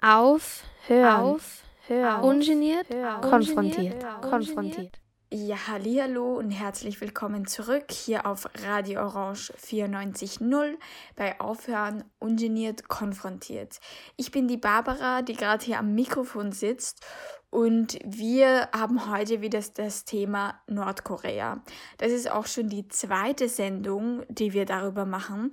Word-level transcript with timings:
Auf, 0.00 0.62
hören, 0.86 1.20
auf, 1.20 1.62
hören, 1.88 2.22
ungeniert, 2.22 2.88
hören, 2.88 3.20
konfrontiert, 3.20 4.04
hören, 4.04 4.20
konfrontiert. 4.20 5.00
Ja, 5.32 5.56
hallo 5.66 6.36
und 6.36 6.52
herzlich 6.52 7.00
willkommen 7.00 7.48
zurück 7.48 7.90
hier 7.90 8.24
auf 8.24 8.48
Radio 8.64 9.00
Orange 9.00 9.52
94.0 9.60 10.76
bei 11.16 11.40
Aufhören 11.40 12.04
ungeniert 12.20 12.86
konfrontiert. 12.86 13.80
Ich 14.16 14.30
bin 14.30 14.46
die 14.46 14.56
Barbara, 14.56 15.22
die 15.22 15.34
gerade 15.34 15.64
hier 15.64 15.80
am 15.80 15.96
Mikrofon 15.96 16.52
sitzt 16.52 17.04
und 17.50 17.98
wir 18.04 18.68
haben 18.72 19.10
heute 19.10 19.40
wieder 19.40 19.60
das 19.74 20.04
Thema 20.04 20.60
Nordkorea. 20.66 21.62
Das 21.96 22.12
ist 22.12 22.30
auch 22.30 22.46
schon 22.46 22.68
die 22.68 22.88
zweite 22.88 23.48
Sendung, 23.48 24.22
die 24.28 24.52
wir 24.52 24.66
darüber 24.66 25.06
machen. 25.06 25.50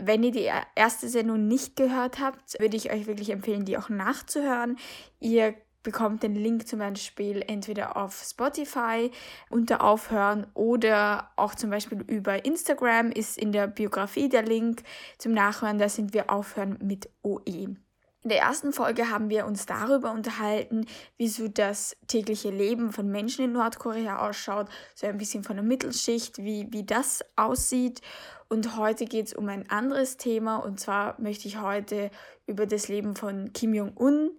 Wenn 0.00 0.22
ihr 0.24 0.32
die 0.32 0.50
erste 0.74 1.08
Sendung 1.08 1.46
nicht 1.46 1.76
gehört 1.76 2.20
habt, 2.20 2.58
würde 2.58 2.76
ich 2.76 2.92
euch 2.92 3.06
wirklich 3.06 3.30
empfehlen, 3.30 3.64
die 3.64 3.78
auch 3.78 3.88
nachzuhören. 3.88 4.76
Ihr 5.20 5.54
bekommt 5.84 6.24
den 6.24 6.34
Link 6.34 6.66
zum 6.66 6.80
Beispiel 6.80 7.44
entweder 7.46 7.96
auf 7.96 8.20
Spotify 8.28 9.12
unter 9.48 9.84
Aufhören 9.84 10.48
oder 10.52 11.30
auch 11.36 11.54
zum 11.54 11.70
Beispiel 11.70 12.02
über 12.08 12.44
Instagram 12.44 13.12
ist 13.12 13.38
in 13.38 13.52
der 13.52 13.68
Biografie 13.68 14.28
der 14.28 14.42
Link 14.42 14.82
zum 15.16 15.30
Nachhören. 15.30 15.78
Da 15.78 15.88
sind 15.88 16.12
wir 16.12 16.28
Aufhören 16.28 16.76
mit 16.82 17.08
OE. 17.22 17.76
In 18.26 18.30
der 18.30 18.40
ersten 18.40 18.72
Folge 18.72 19.08
haben 19.08 19.30
wir 19.30 19.46
uns 19.46 19.66
darüber 19.66 20.10
unterhalten, 20.10 20.86
wie 21.16 21.28
so 21.28 21.46
das 21.46 21.96
tägliche 22.08 22.50
Leben 22.50 22.90
von 22.90 23.06
Menschen 23.06 23.44
in 23.44 23.52
Nordkorea 23.52 24.28
ausschaut, 24.28 24.68
so 24.96 25.06
ein 25.06 25.16
bisschen 25.16 25.44
von 25.44 25.54
der 25.54 25.64
Mittelschicht, 25.64 26.38
wie, 26.38 26.66
wie 26.72 26.82
das 26.82 27.24
aussieht. 27.36 28.00
Und 28.48 28.76
heute 28.76 29.04
geht 29.04 29.28
es 29.28 29.32
um 29.32 29.48
ein 29.48 29.70
anderes 29.70 30.16
Thema 30.16 30.56
und 30.56 30.80
zwar 30.80 31.20
möchte 31.20 31.46
ich 31.46 31.60
heute 31.60 32.10
über 32.48 32.66
das 32.66 32.88
Leben 32.88 33.14
von 33.14 33.52
Kim 33.52 33.72
Jong-un, 33.72 34.32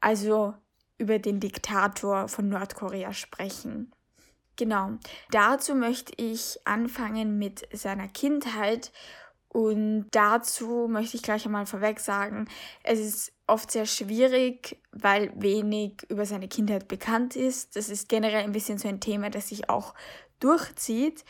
also 0.00 0.54
über 0.96 1.18
den 1.18 1.38
Diktator 1.38 2.28
von 2.28 2.48
Nordkorea 2.48 3.12
sprechen. 3.12 3.92
Genau, 4.56 4.92
dazu 5.30 5.74
möchte 5.74 6.14
ich 6.16 6.58
anfangen 6.64 7.38
mit 7.38 7.68
seiner 7.70 8.08
Kindheit 8.08 8.92
und 9.56 10.08
dazu 10.10 10.86
möchte 10.86 11.16
ich 11.16 11.22
gleich 11.22 11.46
einmal 11.46 11.64
vorweg 11.64 11.98
sagen, 11.98 12.46
es 12.82 13.00
ist 13.00 13.32
oft 13.46 13.70
sehr 13.70 13.86
schwierig, 13.86 14.82
weil 14.92 15.32
wenig 15.34 16.02
über 16.10 16.26
seine 16.26 16.46
Kindheit 16.46 16.88
bekannt 16.88 17.36
ist. 17.36 17.74
Das 17.74 17.88
ist 17.88 18.10
generell 18.10 18.44
ein 18.44 18.52
bisschen 18.52 18.76
so 18.76 18.86
ein 18.86 19.00
Thema, 19.00 19.30
das 19.30 19.48
sich 19.48 19.70
auch 19.70 19.94
durchzieht, 20.40 21.24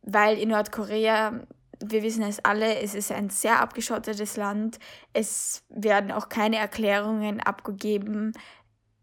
weil 0.00 0.38
in 0.38 0.50
Nordkorea 0.50 1.40
wir 1.84 2.04
wissen 2.04 2.22
es 2.22 2.44
alle, 2.44 2.78
es 2.78 2.94
ist 2.94 3.10
ein 3.10 3.30
sehr 3.30 3.58
abgeschottetes 3.58 4.36
Land. 4.36 4.78
Es 5.12 5.64
werden 5.68 6.12
auch 6.12 6.28
keine 6.28 6.58
Erklärungen 6.58 7.40
abgegeben, 7.40 8.32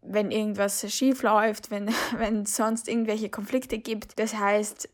wenn 0.00 0.30
irgendwas 0.30 0.90
schief 0.90 1.22
läuft, 1.22 1.70
wenn 1.70 1.88
wenn 2.16 2.46
sonst 2.46 2.88
irgendwelche 2.88 3.28
Konflikte 3.28 3.78
gibt. 3.78 4.18
Das 4.18 4.36
heißt, 4.36 4.88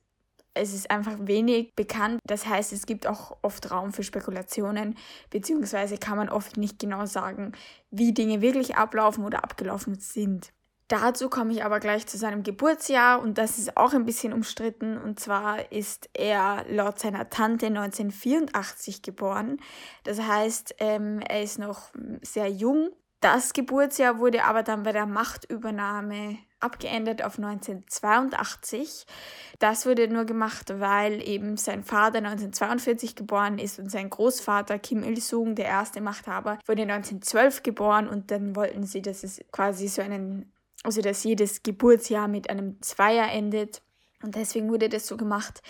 es 0.56 0.74
ist 0.74 0.90
einfach 0.90 1.16
wenig 1.20 1.74
bekannt. 1.74 2.20
Das 2.26 2.46
heißt, 2.46 2.72
es 2.72 2.86
gibt 2.86 3.06
auch 3.06 3.36
oft 3.42 3.70
Raum 3.70 3.92
für 3.92 4.02
Spekulationen, 4.02 4.96
beziehungsweise 5.30 5.98
kann 5.98 6.16
man 6.16 6.28
oft 6.28 6.56
nicht 6.56 6.78
genau 6.78 7.06
sagen, 7.06 7.52
wie 7.90 8.12
Dinge 8.12 8.40
wirklich 8.40 8.76
ablaufen 8.76 9.24
oder 9.24 9.44
abgelaufen 9.44 9.98
sind. 9.98 10.52
Dazu 10.88 11.28
komme 11.28 11.52
ich 11.52 11.64
aber 11.64 11.80
gleich 11.80 12.06
zu 12.06 12.16
seinem 12.16 12.44
Geburtsjahr 12.44 13.20
und 13.20 13.38
das 13.38 13.58
ist 13.58 13.76
auch 13.76 13.92
ein 13.92 14.04
bisschen 14.04 14.32
umstritten. 14.32 14.96
Und 14.98 15.18
zwar 15.18 15.72
ist 15.72 16.08
er 16.14 16.64
laut 16.68 17.00
seiner 17.00 17.28
Tante 17.28 17.66
1984 17.66 19.02
geboren. 19.02 19.58
Das 20.04 20.20
heißt, 20.20 20.76
ähm, 20.78 21.20
er 21.28 21.42
ist 21.42 21.58
noch 21.58 21.90
sehr 22.22 22.48
jung 22.48 22.90
das 23.20 23.52
Geburtsjahr 23.52 24.18
wurde 24.18 24.44
aber 24.44 24.62
dann 24.62 24.82
bei 24.82 24.92
der 24.92 25.06
Machtübernahme 25.06 26.38
abgeändert 26.60 27.22
auf 27.22 27.38
1982. 27.38 29.06
Das 29.58 29.86
wurde 29.86 30.08
nur 30.08 30.24
gemacht, 30.24 30.72
weil 30.78 31.26
eben 31.26 31.56
sein 31.56 31.82
Vater 31.82 32.18
1942 32.18 33.14
geboren 33.14 33.58
ist 33.58 33.78
und 33.78 33.90
sein 33.90 34.10
Großvater 34.10 34.78
Kim 34.78 35.02
Il-sung, 35.02 35.54
der 35.54 35.66
erste 35.66 36.00
Machthaber, 36.00 36.58
wurde 36.66 36.82
1912 36.82 37.62
geboren 37.62 38.08
und 38.08 38.30
dann 38.30 38.56
wollten 38.56 38.84
sie, 38.84 39.02
dass 39.02 39.22
es 39.22 39.40
quasi 39.50 39.88
so 39.88 40.02
einen, 40.02 40.52
also 40.82 41.00
dass 41.00 41.24
jedes 41.24 41.62
Geburtsjahr 41.62 42.28
mit 42.28 42.50
einem 42.50 42.80
Zweier 42.82 43.30
endet. 43.30 43.82
Und 44.22 44.34
deswegen 44.34 44.70
wurde 44.70 44.88
das 44.88 45.06
so 45.06 45.16
gemacht. 45.16 45.62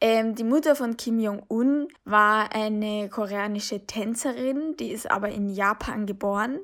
Ähm, 0.00 0.34
die 0.34 0.44
Mutter 0.44 0.74
von 0.74 0.96
Kim 0.96 1.20
Jong-un 1.20 1.88
war 2.04 2.54
eine 2.54 3.08
koreanische 3.08 3.86
Tänzerin, 3.86 4.76
die 4.78 4.90
ist 4.90 5.10
aber 5.10 5.30
in 5.30 5.48
Japan 5.48 6.06
geboren. 6.06 6.58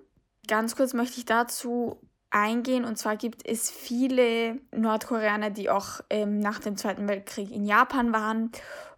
Ganz 0.51 0.75
kurz 0.75 0.95
möchte 0.95 1.19
ich 1.19 1.27
dazu 1.27 2.01
eingehen. 2.31 2.85
Und 2.85 2.97
zwar 2.97 3.17
gibt 3.17 3.47
es 3.47 3.71
viele 3.71 4.59
Nordkoreaner, 4.75 5.51
die 5.51 5.71
auch 5.71 6.01
ähm, 6.11 6.41
nach 6.41 6.59
dem 6.59 6.77
Zweiten 6.77 7.07
Weltkrieg 7.07 7.53
in 7.53 7.65
Japan 7.65 8.13
waren 8.13 8.51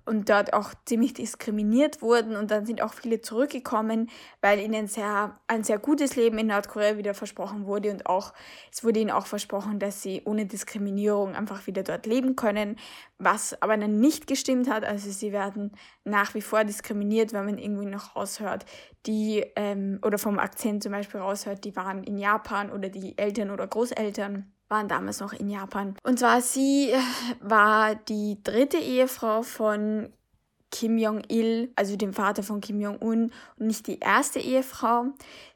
und 0.04 0.28
dort 0.28 0.52
auch 0.52 0.72
ziemlich 0.84 1.14
diskriminiert 1.14 2.02
wurden. 2.02 2.36
Und 2.36 2.50
dann 2.50 2.66
sind 2.66 2.82
auch 2.82 2.94
viele 2.94 3.20
zurückgekommen, 3.20 4.10
weil 4.40 4.60
ihnen 4.60 4.88
sehr, 4.88 5.38
ein 5.46 5.64
sehr 5.64 5.78
gutes 5.78 6.16
Leben 6.16 6.38
in 6.38 6.48
Nordkorea 6.48 6.98
wieder 6.98 7.14
versprochen 7.14 7.66
wurde. 7.66 7.90
Und 7.90 8.06
auch, 8.06 8.32
es 8.72 8.84
wurde 8.84 9.00
ihnen 9.00 9.10
auch 9.10 9.26
versprochen, 9.26 9.78
dass 9.78 10.02
sie 10.02 10.22
ohne 10.24 10.46
Diskriminierung 10.46 11.34
einfach 11.34 11.66
wieder 11.66 11.82
dort 11.82 12.06
leben 12.06 12.36
können, 12.36 12.76
was 13.18 13.60
aber 13.62 13.76
dann 13.76 14.00
nicht 14.00 14.26
gestimmt 14.26 14.68
hat, 14.68 14.84
also 14.84 15.10
sie 15.10 15.32
werden 15.32 15.72
nach 16.04 16.34
wie 16.34 16.40
vor 16.40 16.64
diskriminiert, 16.64 17.32
wenn 17.32 17.44
man 17.44 17.58
irgendwie 17.58 17.86
noch 17.86 18.16
raushört, 18.16 18.66
die, 19.06 19.44
ähm, 19.56 19.98
oder 20.02 20.18
vom 20.18 20.38
Akzent 20.38 20.82
zum 20.82 20.92
Beispiel 20.92 21.20
raushört, 21.20 21.64
die 21.64 21.76
waren 21.76 22.04
in 22.04 22.18
Japan 22.18 22.70
oder 22.70 22.88
die 22.88 23.16
Eltern 23.18 23.50
oder 23.50 23.66
Großeltern 23.66 24.51
waren 24.72 24.88
damals 24.88 25.20
noch 25.20 25.32
in 25.32 25.48
Japan. 25.48 25.94
Und 26.02 26.18
zwar 26.18 26.40
sie 26.40 26.90
äh, 26.90 26.98
war 27.40 27.94
die 27.94 28.38
dritte 28.42 28.78
Ehefrau 28.78 29.42
von 29.42 30.08
Kim 30.72 30.96
Jong-il, 30.96 31.70
also 31.76 31.96
dem 31.96 32.14
Vater 32.14 32.42
von 32.42 32.62
Kim 32.62 32.80
Jong-un, 32.80 33.30
und 33.58 33.66
nicht 33.66 33.86
die 33.86 34.00
erste 34.00 34.40
Ehefrau. 34.40 35.04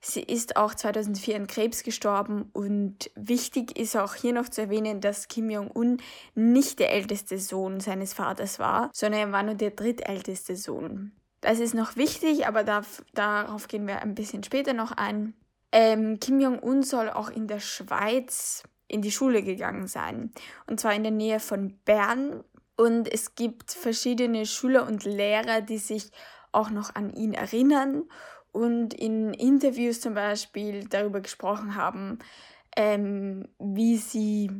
Sie 0.02 0.20
ist 0.20 0.56
auch 0.56 0.74
2004 0.74 1.36
an 1.36 1.46
Krebs 1.46 1.82
gestorben 1.82 2.50
und 2.52 3.10
wichtig 3.16 3.78
ist 3.78 3.96
auch 3.96 4.14
hier 4.14 4.34
noch 4.34 4.50
zu 4.50 4.60
erwähnen, 4.60 5.00
dass 5.00 5.28
Kim 5.28 5.50
Jong-un 5.50 5.96
nicht 6.34 6.78
der 6.78 6.92
älteste 6.92 7.38
Sohn 7.38 7.80
seines 7.80 8.12
Vaters 8.12 8.58
war, 8.58 8.90
sondern 8.92 9.20
er 9.20 9.32
war 9.32 9.42
nur 9.42 9.54
der 9.54 9.70
drittälteste 9.70 10.54
Sohn. 10.54 11.12
Das 11.40 11.58
ist 11.60 11.74
noch 11.74 11.96
wichtig, 11.96 12.46
aber 12.46 12.62
darf, 12.62 13.02
darauf 13.14 13.68
gehen 13.68 13.86
wir 13.86 14.02
ein 14.02 14.14
bisschen 14.14 14.44
später 14.44 14.74
noch 14.74 14.92
ein. 14.92 15.32
Ähm, 15.72 16.20
Kim 16.20 16.40
Jong-un 16.40 16.82
soll 16.82 17.08
auch 17.08 17.30
in 17.30 17.48
der 17.48 17.60
Schweiz 17.60 18.62
in 18.88 19.02
die 19.02 19.10
Schule 19.10 19.42
gegangen 19.42 19.86
sein. 19.86 20.32
Und 20.66 20.80
zwar 20.80 20.94
in 20.94 21.02
der 21.02 21.12
Nähe 21.12 21.40
von 21.40 21.78
Bern. 21.84 22.44
Und 22.76 23.12
es 23.12 23.34
gibt 23.34 23.72
verschiedene 23.72 24.46
Schüler 24.46 24.86
und 24.86 25.04
Lehrer, 25.04 25.60
die 25.60 25.78
sich 25.78 26.10
auch 26.52 26.70
noch 26.70 26.94
an 26.94 27.12
ihn 27.12 27.34
erinnern 27.34 28.04
und 28.52 28.94
in 28.94 29.34
Interviews 29.34 30.00
zum 30.00 30.14
Beispiel 30.14 30.84
darüber 30.88 31.20
gesprochen 31.20 31.74
haben, 31.74 32.18
ähm, 32.76 33.48
wie 33.58 33.96
sie 33.96 34.50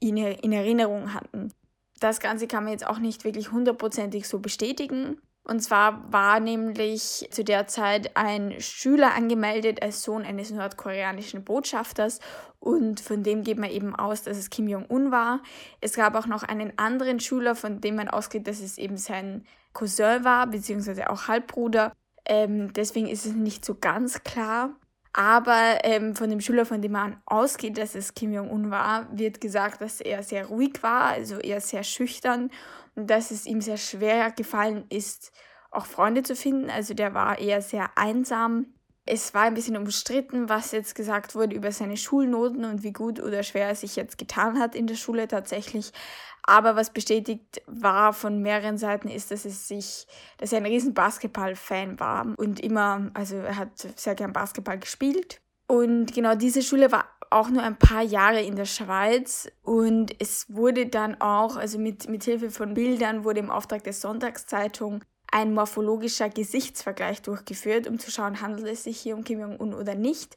ihn 0.00 0.16
in 0.16 0.52
Erinnerung 0.52 1.14
hatten. 1.14 1.52
Das 2.00 2.20
Ganze 2.20 2.46
kann 2.46 2.64
man 2.64 2.72
jetzt 2.72 2.86
auch 2.86 2.98
nicht 2.98 3.24
wirklich 3.24 3.50
hundertprozentig 3.50 4.28
so 4.28 4.38
bestätigen, 4.38 5.20
und 5.48 5.60
zwar 5.60 6.12
war 6.12 6.40
nämlich 6.40 7.26
zu 7.30 7.42
der 7.42 7.66
Zeit 7.66 8.16
ein 8.16 8.60
Schüler 8.60 9.14
angemeldet 9.14 9.82
als 9.82 10.02
Sohn 10.02 10.24
eines 10.24 10.50
nordkoreanischen 10.50 11.42
Botschafters 11.42 12.20
und 12.60 13.00
von 13.00 13.22
dem 13.22 13.44
geht 13.44 13.58
man 13.58 13.70
eben 13.70 13.96
aus, 13.96 14.22
dass 14.22 14.36
es 14.36 14.50
Kim 14.50 14.68
Jong-un 14.68 15.10
war. 15.10 15.42
Es 15.80 15.94
gab 15.94 16.14
auch 16.16 16.26
noch 16.26 16.42
einen 16.42 16.74
anderen 16.76 17.18
Schüler, 17.18 17.54
von 17.54 17.80
dem 17.80 17.96
man 17.96 18.08
ausgeht, 18.08 18.46
dass 18.46 18.60
es 18.60 18.76
eben 18.76 18.98
sein 18.98 19.46
Cousin 19.72 20.22
war, 20.22 20.46
beziehungsweise 20.48 21.08
auch 21.08 21.28
Halbbruder. 21.28 21.92
Ähm, 22.26 22.74
deswegen 22.74 23.06
ist 23.06 23.24
es 23.24 23.32
nicht 23.32 23.64
so 23.64 23.74
ganz 23.74 24.22
klar. 24.24 24.76
Aber 25.14 25.78
ähm, 25.84 26.14
von 26.14 26.28
dem 26.28 26.40
Schüler, 26.40 26.66
von 26.66 26.82
dem 26.82 26.92
man 26.92 27.16
ausgeht, 27.24 27.78
dass 27.78 27.94
es 27.94 28.14
Kim 28.14 28.32
Jong-un 28.32 28.70
war, 28.70 29.08
wird 29.16 29.40
gesagt, 29.40 29.80
dass 29.80 30.00
er 30.00 30.22
sehr 30.22 30.46
ruhig 30.46 30.82
war, 30.82 31.04
also 31.06 31.38
eher 31.38 31.60
sehr 31.60 31.82
schüchtern 31.82 32.50
dass 33.06 33.30
es 33.30 33.46
ihm 33.46 33.60
sehr 33.60 33.76
schwer 33.76 34.30
gefallen 34.30 34.84
ist, 34.88 35.32
auch 35.70 35.86
Freunde 35.86 36.22
zu 36.22 36.34
finden. 36.34 36.70
Also 36.70 36.94
der 36.94 37.14
war 37.14 37.38
eher 37.38 37.62
sehr 37.62 37.90
einsam. 37.96 38.66
Es 39.04 39.32
war 39.32 39.42
ein 39.42 39.54
bisschen 39.54 39.76
umstritten, 39.76 40.48
was 40.48 40.72
jetzt 40.72 40.94
gesagt 40.94 41.34
wurde 41.34 41.56
über 41.56 41.72
seine 41.72 41.96
Schulnoten 41.96 42.64
und 42.64 42.82
wie 42.82 42.92
gut 42.92 43.20
oder 43.20 43.42
schwer 43.42 43.68
er 43.68 43.74
sich 43.74 43.96
jetzt 43.96 44.18
getan 44.18 44.58
hat 44.58 44.74
in 44.74 44.86
der 44.86 44.96
Schule 44.96 45.28
tatsächlich. 45.28 45.92
Aber 46.42 46.76
was 46.76 46.92
bestätigt 46.92 47.62
war 47.66 48.12
von 48.12 48.40
mehreren 48.40 48.78
Seiten 48.78 49.08
ist, 49.08 49.30
dass 49.30 49.44
es 49.44 49.68
sich, 49.68 50.06
dass 50.38 50.52
er 50.52 50.58
ein 50.58 50.66
riesen 50.66 50.94
Basketball-Fan 50.94 52.00
war 52.00 52.26
und 52.36 52.60
immer, 52.60 53.10
also 53.14 53.36
er 53.36 53.56
hat 53.56 53.78
sehr 53.96 54.14
gern 54.14 54.32
Basketball 54.32 54.78
gespielt. 54.78 55.40
Und 55.66 56.14
genau 56.14 56.34
diese 56.34 56.62
Schule 56.62 56.90
war 56.90 57.04
auch 57.30 57.50
nur 57.50 57.62
ein 57.62 57.78
paar 57.78 58.02
Jahre 58.02 58.42
in 58.42 58.56
der 58.56 58.64
Schweiz 58.64 59.50
und 59.62 60.14
es 60.20 60.46
wurde 60.48 60.86
dann 60.86 61.20
auch, 61.20 61.56
also 61.56 61.78
mit, 61.78 62.08
mit 62.08 62.24
Hilfe 62.24 62.50
von 62.50 62.74
Bildern 62.74 63.24
wurde 63.24 63.40
im 63.40 63.50
Auftrag 63.50 63.84
der 63.84 63.92
Sonntagszeitung 63.92 65.04
ein 65.30 65.52
morphologischer 65.52 66.28
Gesichtsvergleich 66.30 67.22
durchgeführt, 67.22 67.86
um 67.86 67.98
zu 67.98 68.10
schauen, 68.10 68.40
handelt 68.40 68.66
es 68.66 68.84
sich 68.84 68.98
hier 68.98 69.16
um 69.16 69.24
Kim 69.24 69.40
Jong-un 69.40 69.74
oder 69.74 69.94
nicht. 69.94 70.36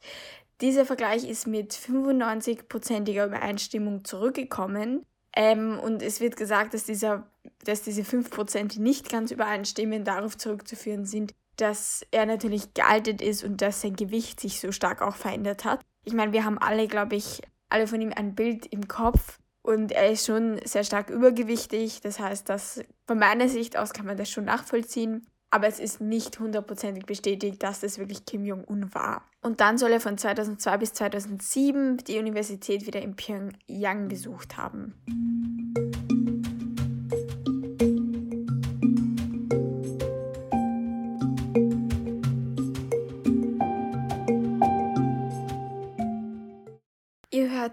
Dieser 0.60 0.84
Vergleich 0.84 1.28
ist 1.28 1.46
mit 1.46 1.72
95%iger 1.72 3.26
Übereinstimmung 3.26 4.04
zurückgekommen. 4.04 5.04
Ähm, 5.34 5.80
und 5.82 6.02
es 6.02 6.20
wird 6.20 6.36
gesagt, 6.36 6.74
dass, 6.74 6.84
dieser, 6.84 7.26
dass 7.64 7.82
diese 7.82 8.02
5%, 8.02 8.68
die 8.68 8.80
nicht 8.80 9.08
ganz 9.08 9.30
übereinstimmen, 9.30 10.04
darauf 10.04 10.36
zurückzuführen 10.36 11.06
sind, 11.06 11.34
dass 11.56 12.06
er 12.10 12.26
natürlich 12.26 12.74
gealtert 12.74 13.22
ist 13.22 13.44
und 13.44 13.60
dass 13.62 13.80
sein 13.80 13.96
Gewicht 13.96 14.40
sich 14.40 14.60
so 14.60 14.72
stark 14.72 15.02
auch 15.02 15.16
verändert 15.16 15.64
hat. 15.64 15.80
Ich 16.04 16.14
meine, 16.14 16.32
wir 16.32 16.44
haben 16.44 16.58
alle, 16.58 16.88
glaube 16.88 17.16
ich, 17.16 17.42
alle 17.68 17.86
von 17.86 18.00
ihm 18.00 18.12
ein 18.14 18.34
Bild 18.34 18.66
im 18.66 18.88
Kopf 18.88 19.38
und 19.62 19.92
er 19.92 20.10
ist 20.10 20.26
schon 20.26 20.60
sehr 20.64 20.84
stark 20.84 21.10
übergewichtig. 21.10 22.00
Das 22.00 22.18
heißt, 22.18 22.48
dass 22.48 22.82
von 23.06 23.18
meiner 23.18 23.48
Sicht 23.48 23.76
aus 23.76 23.92
kann 23.92 24.06
man 24.06 24.16
das 24.16 24.30
schon 24.30 24.44
nachvollziehen. 24.44 25.26
Aber 25.50 25.68
es 25.68 25.78
ist 25.78 26.00
nicht 26.00 26.40
hundertprozentig 26.40 27.04
bestätigt, 27.04 27.62
dass 27.62 27.80
das 27.80 27.98
wirklich 27.98 28.24
Kim 28.24 28.44
Jong-un 28.44 28.94
war. 28.94 29.28
Und 29.42 29.60
dann 29.60 29.76
soll 29.76 29.92
er 29.92 30.00
von 30.00 30.16
2002 30.16 30.78
bis 30.78 30.94
2007 30.94 31.98
die 31.98 32.18
Universität 32.18 32.86
wieder 32.86 33.02
in 33.02 33.16
Pyongyang 33.16 34.08
besucht 34.08 34.56
haben. 34.56 34.94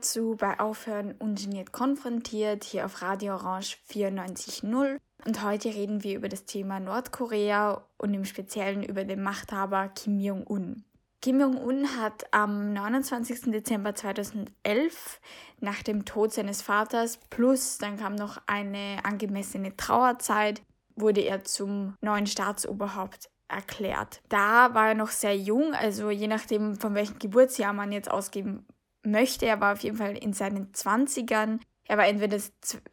Dazu 0.09 0.35
bei 0.35 0.59
Aufhören 0.59 1.13
ungeniert 1.19 1.71
konfrontiert, 1.71 2.63
hier 2.63 2.85
auf 2.85 3.03
Radio 3.03 3.35
Orange 3.35 3.77
94.0. 3.91 4.97
Und 5.23 5.43
heute 5.43 5.69
reden 5.69 6.03
wir 6.03 6.15
über 6.15 6.29
das 6.29 6.45
Thema 6.45 6.79
Nordkorea 6.79 7.83
und 7.99 8.15
im 8.15 8.25
Speziellen 8.25 8.81
über 8.81 9.03
den 9.03 9.21
Machthaber 9.21 9.89
Kim 9.89 10.19
Jong-un. 10.19 10.83
Kim 11.21 11.39
Jong-un 11.39 11.95
hat 11.95 12.25
am 12.31 12.73
29. 12.73 13.51
Dezember 13.51 13.93
2011 13.93 15.19
nach 15.59 15.83
dem 15.83 16.05
Tod 16.05 16.33
seines 16.33 16.63
Vaters 16.63 17.19
plus 17.29 17.77
dann 17.77 17.97
kam 17.97 18.15
noch 18.15 18.41
eine 18.47 18.97
angemessene 19.03 19.77
Trauerzeit, 19.77 20.63
wurde 20.95 21.21
er 21.21 21.43
zum 21.43 21.93
neuen 22.01 22.25
Staatsoberhaupt 22.25 23.29
erklärt. 23.47 24.21
Da 24.29 24.73
war 24.73 24.87
er 24.89 24.95
noch 24.95 25.09
sehr 25.09 25.37
jung, 25.37 25.75
also 25.75 26.09
je 26.09 26.27
nachdem 26.27 26.77
von 26.77 26.95
welchem 26.95 27.19
Geburtsjahr 27.19 27.73
man 27.73 27.91
jetzt 27.91 28.09
ausgeben 28.09 28.65
möchte. 29.11 29.45
Er 29.45 29.59
war 29.61 29.73
auf 29.73 29.79
jeden 29.79 29.97
Fall 29.97 30.17
in 30.17 30.33
seinen 30.33 30.71
20ern. 30.71 31.59
Er 31.85 31.97
war 31.97 32.07
entweder 32.07 32.37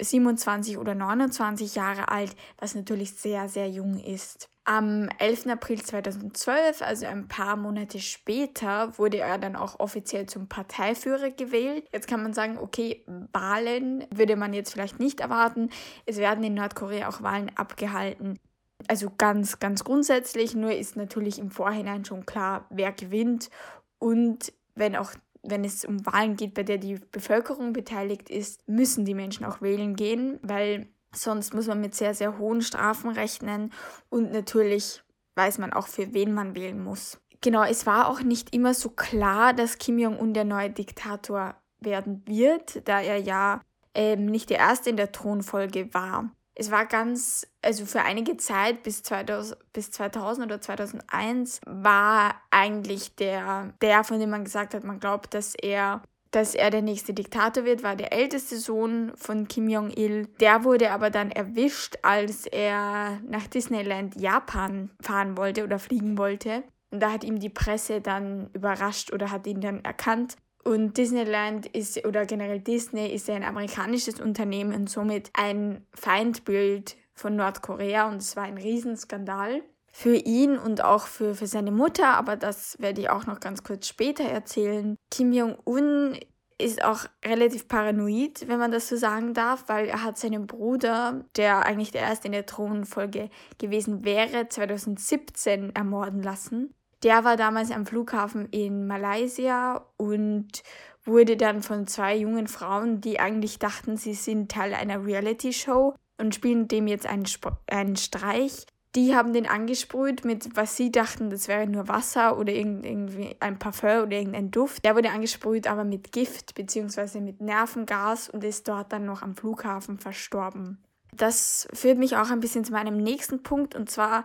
27 0.01 0.79
oder 0.79 0.95
29 0.95 1.75
Jahre 1.75 2.09
alt, 2.09 2.35
was 2.59 2.75
natürlich 2.75 3.13
sehr, 3.13 3.49
sehr 3.49 3.69
jung 3.69 3.99
ist. 3.99 4.49
Am 4.65 5.09
11. 5.19 5.47
April 5.49 5.81
2012, 5.81 6.83
also 6.83 7.07
ein 7.07 7.29
paar 7.29 7.57
Monate 7.57 8.01
später, 8.01 8.99
wurde 8.99 9.19
er 9.19 9.39
dann 9.39 9.55
auch 9.55 9.79
offiziell 9.79 10.27
zum 10.27 10.49
Parteiführer 10.49 11.31
gewählt. 11.31 11.87
Jetzt 11.93 12.09
kann 12.09 12.23
man 12.23 12.33
sagen, 12.33 12.59
okay, 12.59 13.05
Wahlen 13.33 14.07
würde 14.11 14.35
man 14.35 14.55
jetzt 14.55 14.73
vielleicht 14.73 14.99
nicht 14.99 15.21
erwarten. 15.21 15.69
Es 16.07 16.17
werden 16.17 16.43
in 16.43 16.55
Nordkorea 16.55 17.09
auch 17.09 17.23
Wahlen 17.23 17.53
abgehalten. 17.55 18.41
Also 18.89 19.12
ganz, 19.17 19.61
ganz 19.61 19.85
grundsätzlich, 19.85 20.55
nur 20.55 20.73
ist 20.73 20.97
natürlich 20.97 21.39
im 21.39 21.51
Vorhinein 21.51 22.05
schon 22.05 22.27
klar, 22.27 22.67
wer 22.71 22.93
gewinnt. 22.93 23.51
Und 23.99 24.53
wenn 24.75 24.97
auch 24.97 25.12
wenn 25.49 25.65
es 25.65 25.85
um 25.85 26.05
Wahlen 26.07 26.37
geht, 26.37 26.55
bei 26.55 26.63
der 26.63 26.79
die 26.79 26.99
Bevölkerung 27.13 27.73
beteiligt 27.73 28.31
ist, 28.31 28.67
müssen 28.69 29.05
die 29.05 29.15
Menschen 29.15 29.45
auch 29.45 29.61
wählen 29.61 29.97
gehen, 29.97 30.39
weil 30.43 30.89
sonst 31.13 31.55
muss 31.55 31.67
man 31.67 31.81
mit 31.81 31.95
sehr, 31.95 32.15
sehr 32.15 32.39
hohen 32.39 32.63
Strafen 32.63 33.11
rechnen 33.11 33.73
und 34.09 34.33
natürlich 34.33 35.03
weiß 35.35 35.59
man 35.59 35.73
auch, 35.73 35.87
für 35.87 36.13
wen 36.15 36.33
man 36.33 36.55
wählen 36.55 36.83
muss. 36.83 37.21
Genau, 37.41 37.63
es 37.63 37.87
war 37.87 38.09
auch 38.09 38.23
nicht 38.23 38.55
immer 38.55 38.75
so 38.75 38.91
klar, 38.91 39.53
dass 39.53 39.79
Kim 39.79 39.99
Jong-un 39.99 40.35
der 40.35 40.45
neue 40.45 40.71
Diktator 40.71 41.57
werden 41.81 42.23
wird, 42.27 42.89
da 42.89 43.01
er 43.01 43.19
ja 43.19 43.61
ähm, 43.95 44.27
nicht 44.27 44.51
der 44.51 44.59
Erste 44.59 44.91
in 44.91 44.97
der 44.97 45.13
Thronfolge 45.13 45.93
war 45.93 46.31
es 46.58 46.70
war 46.70 46.87
ganz, 46.87 47.47
also 47.62 47.85
für 47.85 48.03
einige 48.03 48.38
Zeit 48.38 48.82
bis 48.82 49.03
2000, 49.03 49.73
bis 49.73 49.91
2000 49.91 50.47
oder 50.47 50.61
2001 50.61 51.61
war 51.67 52.41
eigentlich 52.50 53.14
der, 53.14 53.75
der, 53.82 54.05
von 54.05 54.19
dem 54.19 54.31
man 54.31 54.44
gesagt 54.44 54.75
hat, 54.75 54.82
man 54.82 54.99
glaubt, 54.99 55.35
dass 55.35 55.55
er 55.55 56.03
dass 56.32 56.55
er 56.55 56.69
der 56.70 56.82
nächste 56.82 57.14
Diktator 57.14 57.64
wird, 57.64 57.82
war 57.82 57.97
der 57.97 58.12
älteste 58.12 58.58
Sohn 58.58 59.12
von 59.14 59.49
Kim 59.49 59.70
Jong-il. 59.70 60.26
Der 60.38 60.64
wurde 60.64 60.91
aber 60.91 61.08
dann 61.08 61.31
erwischt, 61.31 61.97
als 62.03 62.44
er 62.47 63.20
nach 63.26 63.47
Disneyland 63.47 64.20
Japan 64.20 64.91
fahren 65.00 65.38
wollte 65.38 65.64
oder 65.64 65.79
fliegen 65.79 66.19
wollte. 66.19 66.64
Und 66.91 67.00
da 67.00 67.11
hat 67.11 67.25
ihm 67.25 67.38
die 67.38 67.49
Presse 67.49 68.02
dann 68.02 68.50
überrascht 68.52 69.14
oder 69.14 69.31
hat 69.31 69.47
ihn 69.47 69.62
dann 69.62 69.82
erkannt 69.82 70.37
und 70.67 70.97
Disneyland 70.97 71.67
ist, 71.67 72.05
oder 72.05 72.27
generell 72.27 72.61
Disney 72.61 73.09
ist 73.09 73.31
ein 73.31 73.45
amerikanisches 73.45 74.21
Unternehmen 74.21 74.75
und 74.75 74.91
somit 74.91 75.31
ein 75.33 75.87
Feindbild 75.95 76.97
von 77.15 77.37
Nordkorea 77.37 78.09
und 78.09 78.17
es 78.17 78.37
war 78.37 78.45
ein 78.45 78.59
Riesenskandal 78.59 79.63
für 79.93 80.17
ihn 80.17 80.59
und 80.59 80.85
auch 80.85 81.07
für, 81.07 81.35
für 81.35 81.47
seine 81.47 81.71
Mutter, 81.71 82.15
aber 82.15 82.37
das 82.37 82.77
werde 82.81 83.01
ich 83.01 83.09
auch 83.09 83.27
noch 83.27 83.41
ganz 83.41 83.63
kurz 83.63 83.89
später 83.89 84.25
erzählen. 84.25 84.97
Kim 85.11 85.33
Jong-un 85.33 86.19
ist 86.59 86.85
auch 86.85 87.07
relativ 87.25 87.69
paranoid, 87.69 88.49
wenn 88.49 88.59
man 88.59 88.73
das 88.73 88.89
so 88.89 88.97
sagen 88.97 89.35
darf, 89.35 89.65
weil 89.69 89.87
er 89.87 90.03
hat 90.03 90.19
seinen 90.19 90.47
Bruder, 90.47 91.25
der 91.37 91.65
eigentlich 91.65 91.93
der 91.93 92.03
erste 92.03 92.27
in 92.27 92.33
der 92.33 92.47
Thronfolge 92.47 93.31
gewesen 93.59 94.05
wäre, 94.05 94.49
2017 94.49 95.75
ermorden 95.75 96.23
lassen. 96.23 96.75
Der 97.06 97.23
war 97.23 97.37
damals 97.37 97.70
am 97.70 97.87
Flughafen 97.87 98.47
in 98.47 98.88
Malaysia 98.88 99.87
und 99.97 100.64
wurde 101.05 101.37
dann 101.37 101.62
von 101.62 101.87
zwei 101.87 102.17
jungen 102.17 102.49
Frauen, 102.49 103.00
die 103.00 103.20
eigentlich 103.20 103.61
dachten, 103.61 103.97
sie 103.97 104.14
sind 104.14 104.50
Teil 104.50 104.75
einer 104.75 105.06
Reality-Show 105.06 105.94
und 106.19 106.35
spielen 106.35 106.67
dem 106.67 106.88
jetzt 106.88 107.06
einen, 107.06 107.23
Sp 107.31 107.55
einen 107.70 107.94
Streich. 107.94 108.67
Die 108.97 109.14
haben 109.14 109.32
den 109.32 109.47
angesprüht 109.47 110.25
mit, 110.25 110.56
was 110.56 110.76
sie 110.76 110.91
dachten, 110.91 111.31
das 111.31 111.47
wäre 111.47 111.69
nur 111.69 111.87
Wasser 111.87 112.37
oder 112.38 112.53
irgendwie 112.53 113.37
ein 113.38 113.61
Parfum 113.61 114.02
oder 114.02 114.17
irgendein 114.17 114.50
Duft. 114.50 114.85
Der 114.85 114.97
wurde 114.97 115.11
angesprüht, 115.11 115.69
aber 115.69 115.85
mit 115.85 116.11
Gift 116.11 116.56
bzw. 116.56 117.20
mit 117.20 117.41
Nervengas 117.41 118.29
und 118.29 118.43
ist 118.43 118.67
dort 118.67 118.93
dann 118.93 119.05
noch 119.05 119.23
am 119.23 119.37
Flughafen 119.37 120.00
verstorben. 120.00 120.82
Das 121.12 121.69
führt 121.73 121.99
mich 121.99 122.17
auch 122.17 122.31
ein 122.31 122.41
bisschen 122.41 122.64
zu 122.64 122.73
meinem 122.73 122.97
nächsten 122.97 123.43
Punkt 123.43 123.75
und 123.75 123.91
zwar 123.91 124.25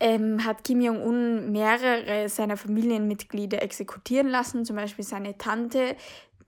ähm, 0.00 0.44
hat 0.44 0.64
Kim 0.64 0.80
Jong-un 0.80 1.52
mehrere 1.52 2.28
seiner 2.28 2.56
Familienmitglieder 2.56 3.62
exekutieren 3.62 4.28
lassen, 4.28 4.64
zum 4.64 4.76
Beispiel 4.76 5.04
seine 5.04 5.36
Tante 5.36 5.96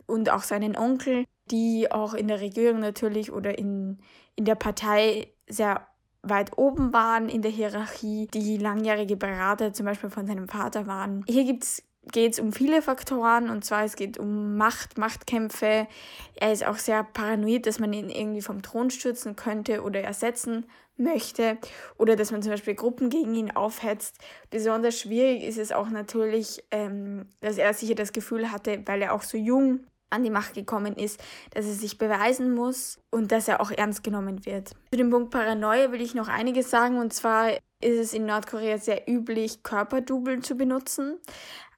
und 0.06 0.30
auch 0.30 0.42
seinen 0.42 0.76
Onkel, 0.76 1.24
die 1.50 1.90
auch 1.90 2.14
in 2.14 2.28
der 2.28 2.40
Regierung 2.40 2.80
natürlich 2.80 3.30
oder 3.32 3.58
in, 3.58 3.98
in 4.36 4.46
der 4.46 4.54
Partei 4.54 5.32
sehr 5.48 5.86
weit 6.22 6.56
oben 6.56 6.92
waren 6.92 7.28
in 7.28 7.42
der 7.42 7.50
Hierarchie, 7.50 8.28
die 8.32 8.56
langjährige 8.56 9.16
Berater 9.16 9.72
zum 9.72 9.86
Beispiel 9.86 10.10
von 10.10 10.26
seinem 10.26 10.48
Vater 10.48 10.86
waren. 10.86 11.24
Hier 11.28 11.44
gibt's 11.44 11.82
geht 12.10 12.32
es 12.32 12.40
um 12.40 12.52
viele 12.52 12.82
Faktoren 12.82 13.48
und 13.48 13.64
zwar 13.64 13.84
es 13.84 13.96
geht 13.96 14.18
um 14.18 14.56
Macht, 14.56 14.98
Machtkämpfe. 14.98 15.86
Er 16.34 16.52
ist 16.52 16.66
auch 16.66 16.78
sehr 16.78 17.04
paranoid, 17.04 17.66
dass 17.66 17.78
man 17.78 17.92
ihn 17.92 18.10
irgendwie 18.10 18.42
vom 18.42 18.62
Thron 18.62 18.90
stürzen 18.90 19.36
könnte 19.36 19.82
oder 19.82 20.00
ersetzen 20.00 20.66
möchte 20.96 21.58
oder 21.98 22.16
dass 22.16 22.32
man 22.32 22.42
zum 22.42 22.52
Beispiel 22.52 22.74
Gruppen 22.74 23.08
gegen 23.08 23.34
ihn 23.34 23.50
aufhetzt. 23.50 24.18
Besonders 24.50 24.98
schwierig 24.98 25.42
ist 25.42 25.58
es 25.58 25.72
auch 25.72 25.90
natürlich, 25.90 26.62
ähm, 26.70 27.26
dass 27.40 27.58
er 27.58 27.72
sicher 27.74 27.94
das 27.94 28.12
Gefühl 28.12 28.50
hatte, 28.50 28.82
weil 28.86 29.02
er 29.02 29.14
auch 29.14 29.22
so 29.22 29.38
jung 29.38 29.80
an 30.10 30.22
die 30.22 30.30
Macht 30.30 30.54
gekommen 30.54 30.94
ist, 30.96 31.22
dass 31.52 31.64
er 31.64 31.72
sich 31.72 31.96
beweisen 31.96 32.54
muss 32.54 33.00
und 33.10 33.32
dass 33.32 33.48
er 33.48 33.60
auch 33.60 33.70
ernst 33.70 34.04
genommen 34.04 34.44
wird. 34.44 34.70
Zu 34.90 34.98
dem 34.98 35.10
Punkt 35.10 35.30
Paranoia 35.30 35.90
will 35.90 36.02
ich 36.02 36.14
noch 36.14 36.28
einiges 36.28 36.70
sagen 36.70 36.98
und 36.98 37.14
zwar 37.14 37.52
ist 37.80 37.98
es 37.98 38.14
in 38.14 38.26
Nordkorea 38.26 38.78
sehr 38.78 39.08
üblich, 39.08 39.62
Körperdouble 39.62 40.40
zu 40.40 40.54
benutzen. 40.54 41.18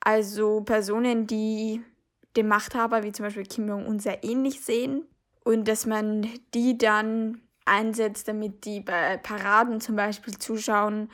Also 0.05 0.61
Personen, 0.61 1.27
die 1.27 1.83
dem 2.37 2.49
Machthaber 2.49 3.03
wie 3.03 3.13
zum 3.13 3.25
Beispiel 3.25 3.45
Kim 3.45 3.69
Jong-un 3.69 3.99
sehr 3.99 4.23
ähnlich 4.23 4.61
sehen 4.61 5.07
und 5.45 5.67
dass 5.67 5.87
man 5.87 6.29
die 6.53 6.77
dann 6.77 7.41
einsetzt, 7.65 8.29
damit 8.29 8.65
die 8.67 8.81
bei 8.81 9.17
Paraden 9.17 9.81
zum 9.81 9.97
Beispiel 9.97 10.37
zuschauen. 10.39 11.11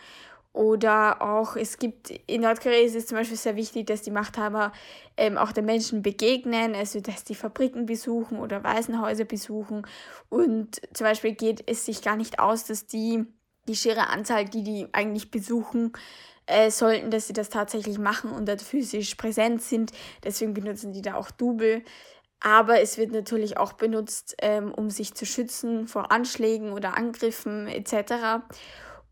Oder 0.53 1.23
auch, 1.23 1.55
es 1.55 1.79
gibt, 1.79 2.11
in 2.27 2.41
Nordkorea 2.41 2.85
ist 2.85 2.97
es 2.97 3.07
zum 3.07 3.17
Beispiel 3.17 3.37
sehr 3.37 3.55
wichtig, 3.55 3.87
dass 3.87 4.03
die 4.03 4.11
Machthaber 4.11 4.73
ähm, 5.17 5.39
auch 5.39 5.53
den 5.53 5.65
Menschen 5.65 6.03
begegnen, 6.03 6.75
also 6.75 6.99
dass 7.01 7.23
die 7.23 7.37
Fabriken 7.37 7.87
besuchen 7.87 8.41
oder 8.41 8.65
Waisenhäuser 8.65 9.25
besuchen. 9.25 9.87
Und 10.29 10.81
zum 10.93 11.05
Beispiel 11.05 11.35
geht 11.35 11.63
es 11.71 11.87
sich 11.87 12.03
gar 12.03 12.17
nicht 12.17 12.41
aus, 12.41 12.65
dass 12.65 12.87
die, 12.87 13.25
die 13.69 13.77
schiere 13.77 14.09
Anzahl, 14.09 14.45
die 14.45 14.65
die 14.65 14.89
eigentlich 14.91 15.31
besuchen, 15.31 15.93
äh, 16.51 16.71
sollten, 16.71 17.11
dass 17.11 17.27
sie 17.27 17.33
das 17.33 17.49
tatsächlich 17.49 17.99
machen 17.99 18.31
und 18.31 18.49
dort 18.49 18.63
physisch 18.63 19.15
präsent 19.15 19.63
sind. 19.63 19.93
Deswegen 20.25 20.55
benutzen 20.55 20.93
die 20.93 21.03
da 21.03 21.15
auch 21.15 21.31
Double. 21.31 21.83
Aber 22.41 22.81
es 22.81 22.97
wird 22.97 23.13
natürlich 23.13 23.59
auch 23.59 23.75
benutzt, 23.75 24.35
ähm, 24.41 24.73
um 24.73 24.91
sich 24.91 25.15
zu 25.15 25.27
schützen 25.27 25.87
vor 25.87 26.11
Anschlägen 26.11 26.73
oder 26.73 26.97
Angriffen 26.97 27.69
etc. 27.69 28.43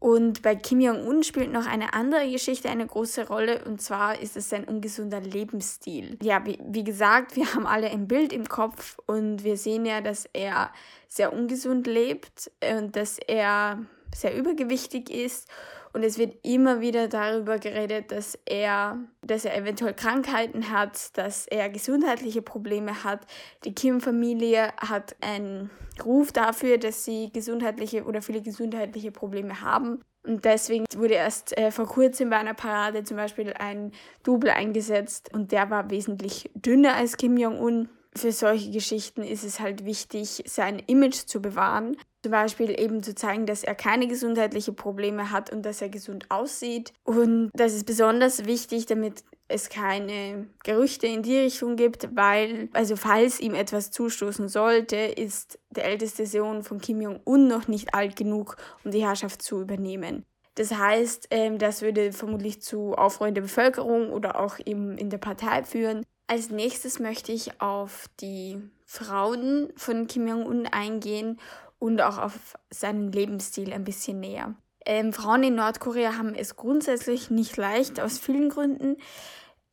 Und 0.01 0.43
bei 0.43 0.55
Kim 0.55 0.81
Jong-un 0.81 1.25
spielt 1.25 1.53
noch 1.53 1.67
eine 1.67 1.93
andere 1.93 2.31
Geschichte 2.31 2.71
eine 2.71 2.87
große 2.87 3.27
Rolle 3.27 3.65
und 3.65 3.83
zwar 3.83 4.21
ist 4.21 4.37
es 4.37 4.49
sein 4.49 4.65
ungesunder 4.65 5.21
Lebensstil. 5.21 6.17
Ja, 6.23 6.47
wie, 6.47 6.59
wie 6.63 6.85
gesagt, 6.85 7.35
wir 7.35 7.53
haben 7.53 7.67
alle 7.67 7.91
ein 7.91 8.07
Bild 8.07 8.33
im 8.33 8.49
Kopf 8.49 8.97
und 9.07 9.43
wir 9.43 9.57
sehen 9.57 9.85
ja, 9.85 10.01
dass 10.01 10.27
er 10.33 10.73
sehr 11.09 11.33
ungesund 11.33 11.87
lebt 11.87 12.51
und 12.79 12.95
dass 12.95 13.19
er 13.19 13.81
sehr 14.15 14.37
übergewichtig 14.37 15.11
ist 15.11 15.49
und 15.93 16.03
es 16.03 16.19
wird 16.19 16.35
immer 16.45 16.81
wieder 16.81 17.09
darüber 17.09 17.59
geredet, 17.59 18.13
dass 18.13 18.39
er, 18.45 18.99
dass 19.23 19.45
er 19.45 19.57
eventuell 19.57 19.95
Krankheiten 19.95 20.71
hat, 20.71 21.17
dass 21.17 21.47
er 21.47 21.69
gesundheitliche 21.69 22.43
Probleme 22.43 23.05
hat. 23.05 23.27
Die 23.65 23.75
Kim-Familie 23.75 24.73
hat 24.77 25.17
einen 25.21 25.71
Ruf 26.05 26.33
dafür, 26.33 26.79
dass 26.79 27.05
sie 27.05 27.31
gesundheitliche 27.33 28.05
oder 28.05 28.23
viele 28.23 28.43
gesundheitliche 28.43 29.13
Probleme 29.13 29.61
haben. 29.61 30.01
Und 30.27 30.45
deswegen 30.45 30.85
wurde 30.97 31.15
erst 31.15 31.57
äh, 31.57 31.71
vor 31.71 31.87
kurzem 31.87 32.31
bei 32.31 32.37
einer 32.37 32.55
Parade 32.55 33.03
zum 33.05 33.17
Beispiel 33.17 33.55
ein 33.59 33.93
Double 34.25 34.51
eingesetzt 34.51 35.33
und 35.33 35.53
der 35.53 35.71
war 35.71 35.91
wesentlich 35.91 36.51
dünner 36.55 36.95
als 36.95 37.17
Kim 37.17 37.37
Jong-un. 37.37 37.89
Für 38.15 38.33
solche 38.33 38.71
Geschichten 38.71 39.23
ist 39.23 39.45
es 39.45 39.61
halt 39.61 39.85
wichtig, 39.85 40.43
sein 40.47 40.81
Image 40.87 41.27
zu 41.27 41.41
bewahren. 41.41 41.97
Zum 42.23 42.33
Beispiel 42.33 42.79
eben 42.79 43.03
zu 43.03 43.15
zeigen, 43.15 43.47
dass 43.47 43.63
er 43.63 43.75
keine 43.75 44.09
gesundheitlichen 44.09 44.75
Probleme 44.75 45.31
hat 45.31 45.53
und 45.53 45.63
dass 45.63 45.81
er 45.81 45.89
gesund 45.89 46.27
aussieht. 46.31 46.93
Und 47.05 47.51
das 47.55 47.75
ist 47.75 47.87
besonders 47.87 48.45
wichtig, 48.45 48.87
damit 48.87 49.23
es 49.49 49.71
keine 49.71 50.47
Gerüchte 50.63 51.07
in 51.07 51.23
die 51.23 51.39
Richtung 51.39 51.77
gibt, 51.77 52.15
weil, 52.15 52.69
also 52.75 52.97
falls 52.97 53.41
ihm 53.41 53.55
etwas 53.55 53.91
zustoßen 53.91 54.49
sollte, 54.49 54.97
ist 54.97 55.59
der 55.71 55.87
älteste 55.87 56.27
Sohn 56.27 56.63
von 56.63 56.81
Kim 56.81 57.01
Jong-un 57.01 57.49
noch 57.49 57.67
nicht 57.67 57.95
alt 57.95 58.15
genug, 58.15 58.57
um 58.85 58.91
die 58.91 59.05
Herrschaft 59.05 59.41
zu 59.41 59.61
übernehmen. 59.61 60.25
Das 60.55 60.73
heißt, 60.73 61.29
ähm, 61.31 61.59
das 61.59 61.83
würde 61.83 62.13
vermutlich 62.13 62.61
zu 62.61 62.95
Aufruhr 62.95 63.29
in 63.29 63.35
der 63.35 63.43
Bevölkerung 63.43 64.11
oder 64.11 64.41
auch 64.41 64.59
eben 64.65 64.99
in 64.99 65.09
der 65.09 65.19
Partei 65.19 65.63
führen. 65.63 66.05
Als 66.27 66.51
nächstes 66.51 66.99
möchte 66.99 67.33
ich 67.33 67.61
auf 67.61 68.07
die 68.21 68.61
Frauen 68.85 69.73
von 69.77 70.09
Kim 70.09 70.27
Jong-un 70.27 70.67
eingehen 70.67 71.39
und 71.79 72.01
auch 72.03 72.19
auf 72.19 72.59
seinen 72.71 73.13
Lebensstil 73.13 73.73
ein 73.73 73.85
bisschen 73.85 74.21
näher. 74.21 74.55
Ähm, 74.85 75.13
Frauen 75.13 75.43
in 75.43 75.55
Nordkorea 75.55 76.17
haben 76.17 76.35
es 76.35 76.57
grundsätzlich 76.57 77.31
nicht 77.31 77.57
leicht 77.57 78.01
aus 78.01 78.19
vielen 78.19 78.49
Gründen. 78.49 78.97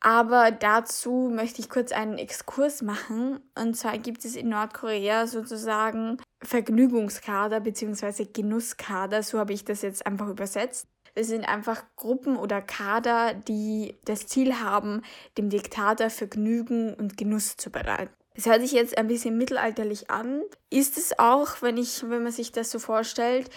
Aber 0.00 0.50
dazu 0.50 1.30
möchte 1.32 1.60
ich 1.60 1.70
kurz 1.70 1.90
einen 1.90 2.18
Exkurs 2.18 2.82
machen. 2.82 3.40
Und 3.58 3.76
zwar 3.76 3.98
gibt 3.98 4.24
es 4.24 4.36
in 4.36 4.50
Nordkorea 4.50 5.26
sozusagen 5.26 6.18
Vergnügungskader 6.42 7.60
bzw. 7.60 8.26
Genusskader. 8.26 9.22
So 9.22 9.38
habe 9.38 9.52
ich 9.54 9.64
das 9.64 9.82
jetzt 9.82 10.06
einfach 10.06 10.28
übersetzt. 10.28 10.86
Das 11.14 11.28
sind 11.28 11.48
einfach 11.48 11.82
Gruppen 11.96 12.36
oder 12.36 12.60
Kader, 12.60 13.32
die 13.32 13.96
das 14.04 14.26
Ziel 14.26 14.60
haben, 14.60 15.00
dem 15.38 15.48
Diktator 15.48 16.10
Vergnügen 16.10 16.92
und 16.92 17.16
Genuss 17.16 17.56
zu 17.56 17.70
bereiten. 17.70 18.12
Es 18.36 18.44
hört 18.46 18.60
sich 18.60 18.72
jetzt 18.72 18.98
ein 18.98 19.06
bisschen 19.06 19.38
mittelalterlich 19.38 20.10
an. 20.10 20.42
Ist 20.68 20.98
es 20.98 21.18
auch, 21.18 21.62
wenn, 21.62 21.78
ich, 21.78 22.02
wenn 22.08 22.22
man 22.22 22.32
sich 22.32 22.52
das 22.52 22.70
so 22.70 22.78
vorstellt. 22.78 23.48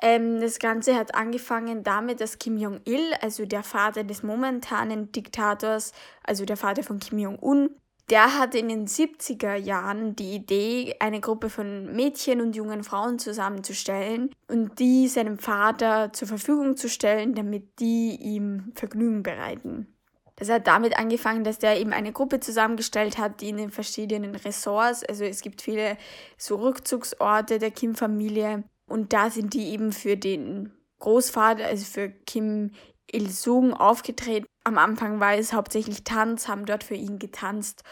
Ähm, 0.00 0.40
das 0.40 0.60
Ganze 0.60 0.94
hat 0.94 1.14
angefangen 1.16 1.82
damit, 1.82 2.20
dass 2.20 2.38
Kim 2.38 2.56
Jong-il, 2.56 3.14
also 3.20 3.46
der 3.46 3.64
Vater 3.64 4.04
des 4.04 4.22
momentanen 4.22 5.10
Diktators, 5.10 5.92
also 6.22 6.44
der 6.44 6.56
Vater 6.56 6.84
von 6.84 7.00
Kim 7.00 7.18
Jong-un, 7.18 7.70
der 8.10 8.38
hatte 8.38 8.58
in 8.58 8.68
den 8.68 8.86
70er 8.86 9.56
Jahren 9.56 10.16
die 10.16 10.36
Idee, 10.36 10.94
eine 11.00 11.20
Gruppe 11.20 11.50
von 11.50 11.94
Mädchen 11.94 12.40
und 12.40 12.56
jungen 12.56 12.84
Frauen 12.84 13.18
zusammenzustellen 13.18 14.30
und 14.48 14.78
die 14.78 15.08
seinem 15.08 15.38
Vater 15.38 16.12
zur 16.12 16.28
Verfügung 16.28 16.76
zu 16.76 16.88
stellen, 16.88 17.34
damit 17.34 17.80
die 17.80 18.16
ihm 18.16 18.72
Vergnügen 18.74 19.22
bereiten. 19.22 19.97
Das 20.38 20.48
hat 20.50 20.68
damit 20.68 20.96
angefangen, 20.96 21.42
dass 21.42 21.58
der 21.58 21.80
eben 21.80 21.92
eine 21.92 22.12
Gruppe 22.12 22.38
zusammengestellt 22.38 23.18
hat, 23.18 23.40
die 23.40 23.48
in 23.48 23.56
den 23.56 23.70
verschiedenen 23.70 24.36
Ressorts, 24.36 25.02
also 25.04 25.24
es 25.24 25.42
gibt 25.42 25.62
viele 25.62 25.96
so 26.36 26.56
Rückzugsorte 26.56 27.58
der 27.58 27.72
Kim-Familie 27.72 28.62
und 28.88 29.12
da 29.12 29.30
sind 29.30 29.52
die 29.52 29.70
eben 29.70 29.92
für 29.92 30.16
den 30.16 30.72
Großvater, 31.00 31.66
also 31.66 31.84
für 31.84 32.08
Kim 32.08 32.70
Il-sung 33.10 33.74
aufgetreten. 33.74 34.46
Am 34.62 34.78
Anfang 34.78 35.18
war 35.18 35.34
es 35.34 35.52
hauptsächlich 35.52 36.04
Tanz, 36.04 36.46
haben 36.46 36.66
dort 36.66 36.84
für 36.84 36.94
ihn 36.94 37.18
getanzt 37.18 37.82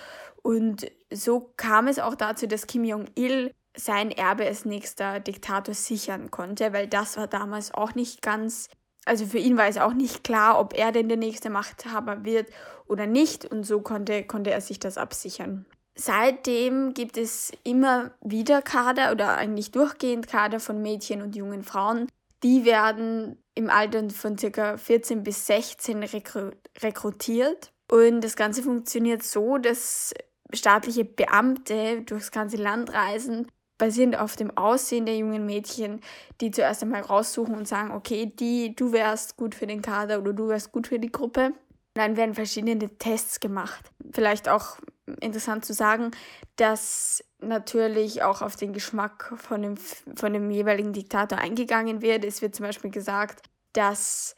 und 0.42 0.86
so 1.12 1.52
kam 1.56 1.88
es 1.88 1.98
auch 1.98 2.14
dazu, 2.14 2.46
dass 2.46 2.68
Kim 2.68 2.84
Jong-il 2.84 3.52
sein 3.76 4.12
Erbe 4.12 4.46
als 4.46 4.64
nächster 4.64 5.18
Diktator 5.18 5.74
sichern 5.74 6.30
konnte, 6.30 6.72
weil 6.72 6.86
das 6.86 7.16
war 7.16 7.26
damals 7.26 7.74
auch 7.74 7.96
nicht 7.96 8.22
ganz 8.22 8.68
also 9.06 9.24
für 9.24 9.38
ihn 9.38 9.56
war 9.56 9.68
es 9.68 9.78
auch 9.78 9.94
nicht 9.94 10.24
klar, 10.24 10.58
ob 10.58 10.76
er 10.76 10.92
denn 10.92 11.08
der 11.08 11.16
nächste 11.16 11.48
Machthaber 11.48 12.24
wird 12.24 12.48
oder 12.86 13.06
nicht 13.06 13.44
und 13.44 13.64
so 13.64 13.80
konnte, 13.80 14.24
konnte 14.24 14.50
er 14.50 14.60
sich 14.60 14.80
das 14.80 14.98
absichern. 14.98 15.64
Seitdem 15.94 16.92
gibt 16.92 17.16
es 17.16 17.52
immer 17.64 18.10
wieder 18.20 18.60
Kader 18.60 19.12
oder 19.12 19.38
eigentlich 19.38 19.70
durchgehend 19.70 20.28
Kader 20.28 20.60
von 20.60 20.82
Mädchen 20.82 21.22
und 21.22 21.36
jungen 21.36 21.62
Frauen. 21.62 22.08
Die 22.42 22.66
werden 22.66 23.42
im 23.54 23.70
Alter 23.70 24.10
von 24.10 24.36
ca. 24.36 24.76
14 24.76 25.22
bis 25.22 25.46
16 25.46 26.02
rekru 26.02 26.50
rekrutiert. 26.80 27.70
Und 27.90 28.20
das 28.22 28.36
Ganze 28.36 28.62
funktioniert 28.62 29.22
so, 29.22 29.56
dass 29.56 30.12
staatliche 30.52 31.04
Beamte 31.04 32.02
durchs 32.02 32.30
ganze 32.30 32.56
Land 32.56 32.92
reisen 32.92 33.46
basierend 33.78 34.18
auf 34.18 34.36
dem 34.36 34.56
Aussehen 34.56 35.06
der 35.06 35.16
jungen 35.16 35.46
Mädchen, 35.46 36.00
die 36.40 36.50
zuerst 36.50 36.82
einmal 36.82 37.02
raussuchen 37.02 37.54
und 37.54 37.68
sagen, 37.68 37.90
okay, 37.92 38.26
die, 38.26 38.74
du 38.74 38.92
wärst 38.92 39.36
gut 39.36 39.54
für 39.54 39.66
den 39.66 39.82
Kader 39.82 40.18
oder 40.20 40.32
du 40.32 40.48
wärst 40.48 40.72
gut 40.72 40.86
für 40.86 40.98
die 40.98 41.12
Gruppe. 41.12 41.46
Und 41.46 42.02
dann 42.02 42.16
werden 42.16 42.34
verschiedene 42.34 42.78
Tests 42.98 43.40
gemacht. 43.40 43.90
Vielleicht 44.12 44.48
auch 44.48 44.78
interessant 45.20 45.64
zu 45.64 45.72
sagen, 45.72 46.10
dass 46.56 47.24
natürlich 47.40 48.22
auch 48.22 48.42
auf 48.42 48.56
den 48.56 48.72
Geschmack 48.72 49.32
von 49.36 49.62
dem, 49.62 49.76
von 49.76 50.32
dem 50.32 50.50
jeweiligen 50.50 50.92
Diktator 50.92 51.38
eingegangen 51.38 52.02
wird. 52.02 52.24
Es 52.24 52.42
wird 52.42 52.54
zum 52.54 52.66
Beispiel 52.66 52.90
gesagt, 52.90 53.42
dass 53.72 54.34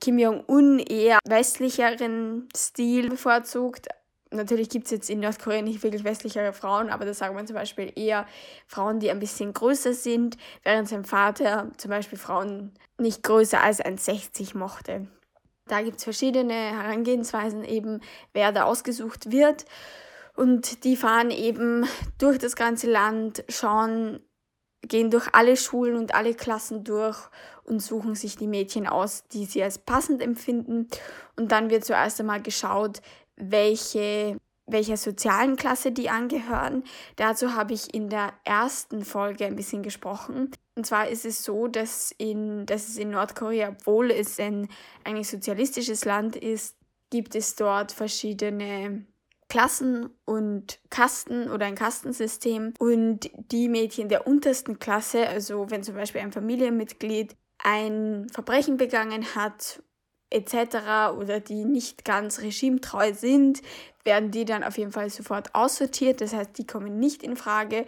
Kim 0.00 0.18
Jong-un 0.18 0.78
eher 0.78 1.18
westlicheren 1.28 2.48
Stil 2.56 3.10
bevorzugt, 3.10 3.88
natürlich 4.30 4.68
gibt 4.68 4.86
es 4.86 4.90
jetzt 4.90 5.10
in 5.10 5.20
Nordkorea 5.20 5.62
nicht 5.62 5.82
wirklich 5.82 6.04
westlichere 6.04 6.52
Frauen, 6.52 6.90
aber 6.90 7.04
da 7.04 7.14
sagen 7.14 7.36
wir 7.36 7.44
zum 7.46 7.56
Beispiel 7.56 7.92
eher 7.94 8.26
Frauen, 8.66 9.00
die 9.00 9.10
ein 9.10 9.18
bisschen 9.18 9.52
größer 9.52 9.92
sind, 9.92 10.36
während 10.62 10.88
sein 10.88 11.04
Vater 11.04 11.70
zum 11.76 11.90
Beispiel 11.90 12.18
Frauen 12.18 12.72
nicht 12.98 13.22
größer 13.22 13.60
als 13.62 13.80
1,60 13.80 14.56
mochte. 14.56 15.08
Da 15.66 15.82
gibt 15.82 15.98
es 15.98 16.04
verschiedene 16.04 16.52
Herangehensweisen 16.52 17.64
eben, 17.64 18.00
wer 18.32 18.50
da 18.50 18.64
ausgesucht 18.64 19.30
wird. 19.30 19.64
Und 20.34 20.84
die 20.84 20.96
fahren 20.96 21.30
eben 21.30 21.86
durch 22.18 22.38
das 22.38 22.56
ganze 22.56 22.90
Land, 22.90 23.44
schauen, 23.48 24.20
gehen 24.82 25.10
durch 25.10 25.28
alle 25.32 25.56
Schulen 25.56 25.96
und 25.96 26.14
alle 26.14 26.34
Klassen 26.34 26.82
durch 26.84 27.18
und 27.64 27.80
suchen 27.80 28.14
sich 28.14 28.36
die 28.36 28.48
Mädchen 28.48 28.86
aus, 28.86 29.24
die 29.28 29.44
sie 29.44 29.62
als 29.62 29.78
passend 29.78 30.22
empfinden. 30.22 30.88
Und 31.36 31.52
dann 31.52 31.70
wird 31.70 31.84
zuerst 31.84 32.18
einmal 32.20 32.42
geschaut, 32.42 33.00
welche, 33.40 34.38
welcher 34.66 34.96
sozialen 34.96 35.56
Klasse 35.56 35.92
die 35.92 36.10
angehören. 36.10 36.84
Dazu 37.16 37.54
habe 37.54 37.74
ich 37.74 37.94
in 37.94 38.08
der 38.08 38.32
ersten 38.44 39.04
Folge 39.04 39.46
ein 39.46 39.56
bisschen 39.56 39.82
gesprochen. 39.82 40.50
Und 40.76 40.86
zwar 40.86 41.08
ist 41.08 41.24
es 41.24 41.44
so, 41.44 41.66
dass, 41.66 42.12
in, 42.16 42.66
dass 42.66 42.88
es 42.88 42.96
in 42.96 43.10
Nordkorea, 43.10 43.70
obwohl 43.70 44.10
es 44.10 44.38
ein 44.38 44.68
eigentlich 45.04 45.28
sozialistisches 45.28 46.04
Land 46.04 46.36
ist, 46.36 46.76
gibt 47.10 47.34
es 47.34 47.56
dort 47.56 47.92
verschiedene 47.92 49.04
Klassen 49.48 50.10
und 50.24 50.78
Kasten 50.90 51.50
oder 51.50 51.66
ein 51.66 51.74
Kastensystem. 51.74 52.72
Und 52.78 53.30
die 53.50 53.68
Mädchen 53.68 54.08
der 54.08 54.26
untersten 54.26 54.78
Klasse, 54.78 55.28
also 55.28 55.70
wenn 55.70 55.82
zum 55.82 55.96
Beispiel 55.96 56.20
ein 56.20 56.32
Familienmitglied 56.32 57.36
ein 57.62 58.28
Verbrechen 58.32 58.76
begangen 58.76 59.34
hat 59.34 59.82
etc. 60.30 61.16
oder 61.18 61.40
die 61.40 61.64
nicht 61.64 62.04
ganz 62.04 62.40
regimetreu 62.40 63.12
sind, 63.12 63.62
werden 64.04 64.30
die 64.30 64.44
dann 64.44 64.64
auf 64.64 64.78
jeden 64.78 64.92
Fall 64.92 65.10
sofort 65.10 65.54
aussortiert. 65.54 66.20
Das 66.20 66.32
heißt, 66.32 66.56
die 66.56 66.66
kommen 66.66 66.98
nicht 66.98 67.22
in 67.22 67.36
Frage. 67.36 67.86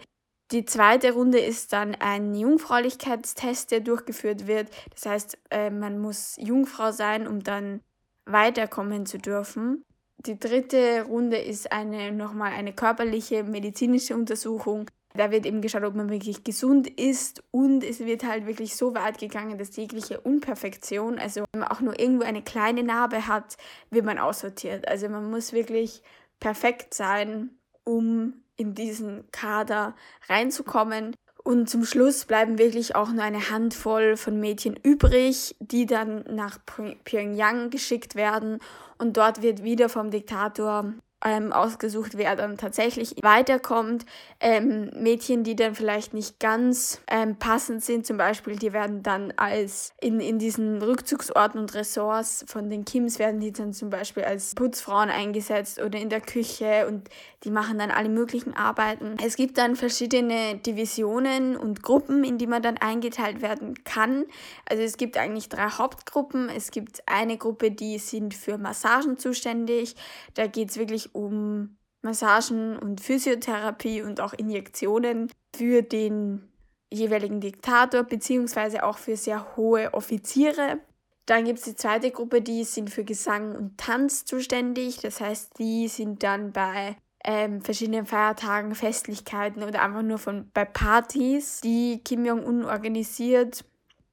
Die 0.51 0.65
zweite 0.65 1.13
Runde 1.13 1.39
ist 1.39 1.73
dann 1.73 1.95
ein 1.95 2.35
Jungfräulichkeitstest, 2.35 3.71
der 3.71 3.79
durchgeführt 3.79 4.45
wird. 4.45 4.69
Das 4.93 5.05
heißt, 5.05 5.37
äh, 5.49 5.69
man 5.71 5.99
muss 5.99 6.35
Jungfrau 6.37 6.91
sein, 6.91 7.27
um 7.27 7.41
dann 7.43 7.81
weiterkommen 8.25 9.05
zu 9.05 9.17
dürfen. 9.17 9.83
Die 10.17 10.39
dritte 10.39 11.05
Runde 11.07 11.37
ist 11.37 11.71
eine 11.71 12.11
nochmal 12.11 12.51
eine 12.51 12.73
körperliche 12.73 13.43
medizinische 13.43 14.15
Untersuchung. 14.15 14.89
Da 15.15 15.29
wird 15.29 15.45
eben 15.45 15.61
geschaut, 15.61 15.83
ob 15.83 15.95
man 15.95 16.09
wirklich 16.09 16.43
gesund 16.43 16.87
ist 16.87 17.43
und 17.51 17.83
es 17.83 17.99
wird 17.99 18.23
halt 18.23 18.47
wirklich 18.47 18.75
so 18.75 18.95
weit 18.95 19.19
gegangen, 19.19 19.59
dass 19.59 19.75
jegliche 19.75 20.19
Unperfektion, 20.19 21.19
also 21.19 21.43
wenn 21.51 21.61
man 21.61 21.69
auch 21.69 21.81
nur 21.81 21.99
irgendwo 21.99 22.23
eine 22.23 22.41
kleine 22.41 22.83
Narbe 22.83 23.27
hat, 23.27 23.57
wird 23.91 24.05
man 24.05 24.17
aussortiert. 24.17 24.87
Also 24.87 25.09
man 25.09 25.29
muss 25.29 25.53
wirklich 25.53 26.01
perfekt 26.39 26.93
sein, 26.95 27.51
um 27.83 28.33
in 28.55 28.73
diesen 28.73 29.29
Kader 29.31 29.95
reinzukommen. 30.27 31.15
Und 31.43 31.69
zum 31.69 31.83
Schluss 31.83 32.25
bleiben 32.25 32.57
wirklich 32.57 32.95
auch 32.95 33.11
nur 33.11 33.23
eine 33.23 33.49
Handvoll 33.49 34.15
von 34.15 34.39
Mädchen 34.39 34.77
übrig, 34.81 35.55
die 35.59 35.85
dann 35.85 36.23
nach 36.29 36.57
Pyongyang 37.03 37.69
geschickt 37.69 38.15
werden. 38.15 38.59
Und 38.97 39.17
dort 39.17 39.41
wird 39.41 39.63
wieder 39.63 39.89
vom 39.89 40.09
Diktator 40.09 40.93
ähm, 41.23 41.53
ausgesucht, 41.53 42.17
wer 42.17 42.35
dann 42.35 42.57
tatsächlich 42.57 43.15
weiterkommt. 43.21 44.05
Ähm, 44.39 44.91
Mädchen, 44.95 45.43
die 45.43 45.55
dann 45.55 45.75
vielleicht 45.75 46.13
nicht 46.13 46.39
ganz 46.39 47.01
ähm, 47.07 47.37
passend 47.37 47.83
sind, 47.83 48.05
zum 48.05 48.17
Beispiel, 48.17 48.55
die 48.55 48.73
werden 48.73 49.03
dann 49.03 49.33
als 49.37 49.93
in, 50.01 50.19
in 50.19 50.39
diesen 50.39 50.81
Rückzugsorten 50.81 51.59
und 51.59 51.73
Ressorts 51.73 52.45
von 52.47 52.69
den 52.69 52.85
Kims 52.85 53.19
werden 53.19 53.39
die 53.39 53.51
dann 53.51 53.73
zum 53.73 53.89
Beispiel 53.89 54.23
als 54.23 54.55
Putzfrauen 54.55 55.09
eingesetzt 55.09 55.81
oder 55.81 55.99
in 55.99 56.09
der 56.09 56.21
Küche 56.21 56.87
und 56.87 57.09
die 57.43 57.51
machen 57.51 57.77
dann 57.77 57.91
alle 57.91 58.09
möglichen 58.09 58.55
Arbeiten. 58.55 59.17
Es 59.23 59.35
gibt 59.35 59.57
dann 59.57 59.75
verschiedene 59.75 60.55
Divisionen 60.55 61.57
und 61.57 61.83
Gruppen, 61.83 62.23
in 62.23 62.37
die 62.37 62.47
man 62.47 62.61
dann 62.61 62.77
eingeteilt 62.77 63.41
werden 63.41 63.83
kann. 63.83 64.25
Also 64.69 64.83
es 64.83 64.97
gibt 64.97 65.17
eigentlich 65.17 65.49
drei 65.49 65.69
Hauptgruppen. 65.69 66.49
Es 66.49 66.71
gibt 66.71 67.03
eine 67.05 67.37
Gruppe, 67.37 67.71
die 67.71 67.97
sind 67.97 68.33
für 68.33 68.57
Massagen 68.57 69.17
zuständig. 69.17 69.95
Da 70.35 70.47
geht 70.47 70.69
es 70.69 70.77
wirklich 70.77 71.12
um 71.13 71.77
Massagen 72.01 72.77
und 72.77 73.01
Physiotherapie 73.01 74.01
und 74.01 74.19
auch 74.19 74.33
Injektionen 74.33 75.31
für 75.55 75.81
den 75.81 76.49
jeweiligen 76.91 77.39
Diktator 77.39 78.03
beziehungsweise 78.03 78.83
auch 78.83 78.97
für 78.97 79.17
sehr 79.17 79.55
hohe 79.55 79.93
Offiziere. 79.93 80.79
Dann 81.25 81.45
gibt 81.45 81.59
es 81.59 81.65
die 81.65 81.75
zweite 81.75 82.11
Gruppe, 82.11 82.41
die 82.41 82.65
sind 82.65 82.89
für 82.89 83.05
Gesang 83.05 83.55
und 83.55 83.77
Tanz 83.77 84.25
zuständig. 84.25 84.97
Das 84.97 85.21
heißt, 85.21 85.57
die 85.57 85.87
sind 85.87 86.21
dann 86.21 86.51
bei 86.51 86.97
ähm, 87.23 87.61
verschiedenen 87.61 88.05
Feiertagen, 88.05 88.75
Festlichkeiten 88.75 89.63
oder 89.63 89.81
einfach 89.81 90.01
nur 90.01 90.17
von, 90.17 90.51
bei 90.53 90.65
Partys, 90.65 91.61
die 91.61 92.01
Kim 92.03 92.25
Jong-un 92.25 92.65
organisiert 92.65 93.63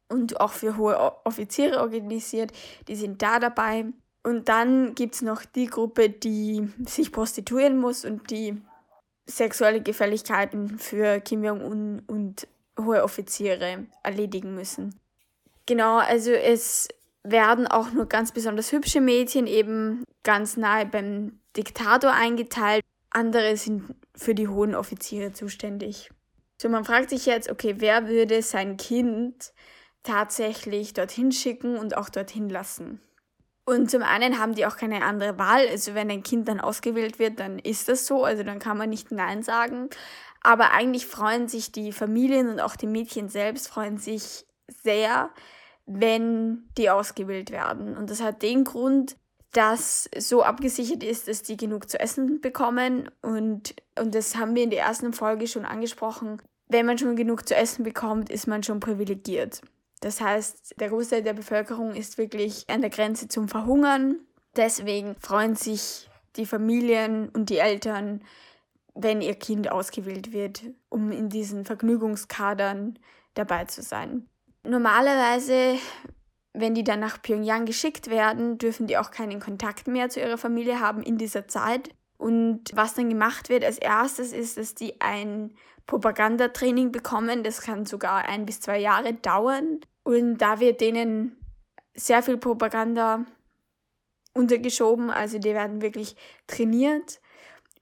und 0.09 0.41
auch 0.41 0.53
für 0.53 0.77
hohe 0.77 0.97
Offiziere 1.25 1.81
organisiert. 1.81 2.53
Die 2.87 2.95
sind 2.95 3.21
da 3.21 3.41
dabei. 3.41 3.87
Und 4.23 4.49
dann 4.49 4.95
gibt 4.95 5.15
es 5.15 5.23
noch 5.23 5.45
die 5.45 5.67
Gruppe, 5.67 6.11
die 6.11 6.69
sich 6.87 7.11
prostituieren 7.11 7.79
muss 7.79 8.05
und 8.05 8.31
die 8.31 8.61
sexuelle 9.27 9.81
Gefälligkeiten 9.81 10.79
für 10.79 11.21
Kim 11.21 11.43
Jong-un 11.43 12.03
und 12.07 12.47
hohe 12.79 13.03
Offiziere 13.03 13.87
erledigen 14.03 14.55
müssen. 14.55 14.99
Genau, 15.67 15.99
also 15.99 16.33
es 16.33 16.89
werden 17.23 17.67
auch 17.67 17.93
nur 17.93 18.07
ganz 18.07 18.33
besonders 18.33 18.73
hübsche 18.73 19.01
Mädchen 19.01 19.47
eben 19.47 20.05
ganz 20.23 20.57
nahe 20.57 20.87
beim 20.87 21.39
Diktator 21.57 22.13
eingeteilt. 22.13 22.83
Andere 23.11 23.57
sind 23.57 23.95
für 24.15 24.35
die 24.35 24.49
hohen 24.49 24.75
Offiziere 24.75 25.33
zuständig. 25.33 26.11
So, 26.61 26.69
man 26.69 26.85
fragt 26.85 27.11
sich 27.11 27.27
jetzt, 27.27 27.51
okay, 27.51 27.77
wer 27.79 28.09
würde 28.09 28.43
sein 28.43 28.77
Kind 28.77 29.53
tatsächlich 30.03 30.93
dorthin 30.93 31.33
schicken 31.33 31.77
und 31.77 31.97
auch 31.97 32.09
dorthin 32.09 32.49
lassen? 32.49 33.01
Und 33.71 33.89
zum 33.89 34.03
einen 34.03 34.41
haben 34.41 34.57
die 34.57 34.67
auch 34.67 34.77
keine 34.77 35.05
andere 35.05 35.39
Wahl. 35.39 35.69
Also 35.69 35.95
wenn 35.95 36.11
ein 36.11 36.25
Kind 36.25 36.49
dann 36.49 36.59
ausgewählt 36.59 37.21
wird, 37.21 37.39
dann 37.39 37.61
ist 37.61 37.89
das 37.89 38.05
so. 38.05 38.25
Also 38.25 38.43
dann 38.43 38.59
kann 38.59 38.77
man 38.77 38.91
nicht 38.91 39.13
Nein 39.13 39.45
sagen. 39.45 39.89
Aber 40.43 40.73
eigentlich 40.73 41.07
freuen 41.07 41.47
sich 41.47 41.71
die 41.71 41.93
Familien 41.93 42.49
und 42.49 42.59
auch 42.59 42.75
die 42.75 42.89
Mädchen 42.89 43.29
selbst 43.29 43.69
freuen 43.69 43.99
sich 43.99 44.45
sehr, 44.83 45.31
wenn 45.87 46.69
die 46.77 46.91
ausgewählt 46.91 47.53
werden. 47.53 47.97
Und 47.97 48.11
das 48.11 48.21
hat 48.21 48.43
den 48.43 48.65
Grund, 48.65 49.17
dass 49.53 50.11
so 50.19 50.43
abgesichert 50.43 51.05
ist, 51.05 51.29
dass 51.29 51.43
die 51.43 51.57
genug 51.57 51.89
zu 51.89 52.01
essen 52.01 52.41
bekommen. 52.41 53.09
Und, 53.23 53.77
und 53.97 54.17
das 54.17 54.35
haben 54.35 54.57
wir 54.57 54.65
in 54.65 54.71
der 54.71 54.83
ersten 54.83 55.13
Folge 55.13 55.47
schon 55.47 55.65
angesprochen. 55.65 56.43
Wenn 56.67 56.87
man 56.87 56.99
schon 56.99 57.15
genug 57.15 57.47
zu 57.47 57.55
essen 57.55 57.85
bekommt, 57.85 58.31
ist 58.31 58.49
man 58.49 58.65
schon 58.65 58.81
privilegiert. 58.81 59.61
Das 60.01 60.21
heißt, 60.21 60.81
der 60.81 60.89
Großteil 60.89 61.23
der 61.23 61.35
Bevölkerung 61.35 61.95
ist 61.95 62.19
wirklich 62.19 62.69
an 62.69 62.81
der 62.81 62.91
Grenze 62.91 63.29
zum 63.29 63.49
Verhungern. 63.49 64.19
Deswegen 64.57 65.15
freuen 65.21 65.55
sich 65.55 66.09
die 66.37 66.47
Familien 66.47 67.29
und 67.29 67.51
die 67.51 67.59
Eltern, 67.59 68.23
wenn 68.95 69.21
ihr 69.21 69.35
Kind 69.35 69.71
ausgewählt 69.71 70.33
wird, 70.33 70.63
um 70.89 71.13
in 71.13 71.29
diesen 71.29 71.65
Vergnügungskadern 71.65 72.99
dabei 73.35 73.67
zu 73.67 73.83
sein. 73.83 74.27
Normalerweise, 74.63 75.77
wenn 76.53 76.75
die 76.75 76.85
dann 76.85 77.01
nach 77.01 77.23
Pyongyang 77.23 77.67
geschickt 77.67 78.11
werden, 78.11 78.59
dürfen 78.59 78.87
die 78.87 78.99
auch 78.99 79.11
keinen 79.11 79.41
Kontakt 79.41 79.87
mehr 79.87 80.09
zu 80.09 80.21
ihrer 80.21 80.39
Familie 80.39 80.81
haben 80.81 81.03
in 81.03 81.19
dieser 81.19 81.47
Zeit. 81.47 81.91
Und 82.17 82.65
was 82.75 82.95
dann 82.95 83.09
gemacht 83.09 83.49
wird 83.49 83.65
als 83.65 83.79
erstes 83.79 84.33
ist, 84.33 84.59
dass 84.59 84.75
die 84.75 85.01
ein 85.01 85.55
Propagandatraining 85.91 86.93
bekommen. 86.93 87.43
Das 87.43 87.63
kann 87.63 87.85
sogar 87.85 88.25
ein 88.25 88.47
bis 88.47 88.61
zwei 88.61 88.79
Jahre 88.79 89.13
dauern. 89.13 89.81
Und 90.05 90.39
da 90.39 90.61
wird 90.61 90.81
denen 90.81 91.37
sehr 91.95 92.23
viel 92.23 92.37
Propaganda 92.39 93.27
untergeschoben. 94.33 95.11
Also 95.11 95.39
die 95.39 95.53
werden 95.53 95.83
wirklich 95.83 96.15
trainiert. 96.47 97.21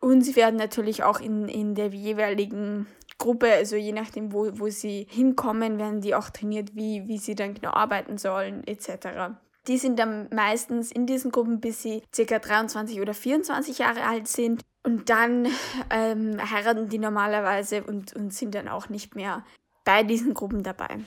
Und 0.00 0.22
sie 0.22 0.36
werden 0.36 0.56
natürlich 0.56 1.02
auch 1.02 1.20
in, 1.20 1.48
in 1.48 1.74
der 1.74 1.88
jeweiligen 1.88 2.86
Gruppe, 3.18 3.52
also 3.52 3.76
je 3.76 3.92
nachdem, 3.92 4.32
wo, 4.32 4.48
wo 4.58 4.68
sie 4.68 5.06
hinkommen, 5.10 5.78
werden 5.78 6.00
die 6.00 6.14
auch 6.14 6.30
trainiert, 6.30 6.76
wie, 6.76 7.06
wie 7.08 7.18
sie 7.18 7.34
dann 7.34 7.54
genau 7.54 7.72
arbeiten 7.72 8.16
sollen, 8.16 8.64
etc. 8.66 9.34
Die 9.66 9.76
sind 9.76 9.98
dann 9.98 10.28
meistens 10.32 10.92
in 10.92 11.04
diesen 11.04 11.32
Gruppen, 11.32 11.60
bis 11.60 11.82
sie 11.82 12.02
ca. 12.16 12.38
23 12.38 13.00
oder 13.00 13.12
24 13.12 13.78
Jahre 13.78 14.04
alt 14.04 14.28
sind. 14.28 14.62
Und 14.82 15.10
dann 15.10 15.46
ähm, 15.90 16.38
heiraten 16.50 16.88
die 16.88 16.98
normalerweise 16.98 17.82
und, 17.84 18.12
und 18.14 18.32
sind 18.32 18.54
dann 18.54 18.68
auch 18.68 18.88
nicht 18.88 19.14
mehr 19.14 19.44
bei 19.84 20.02
diesen 20.02 20.34
Gruppen 20.34 20.62
dabei. 20.62 20.98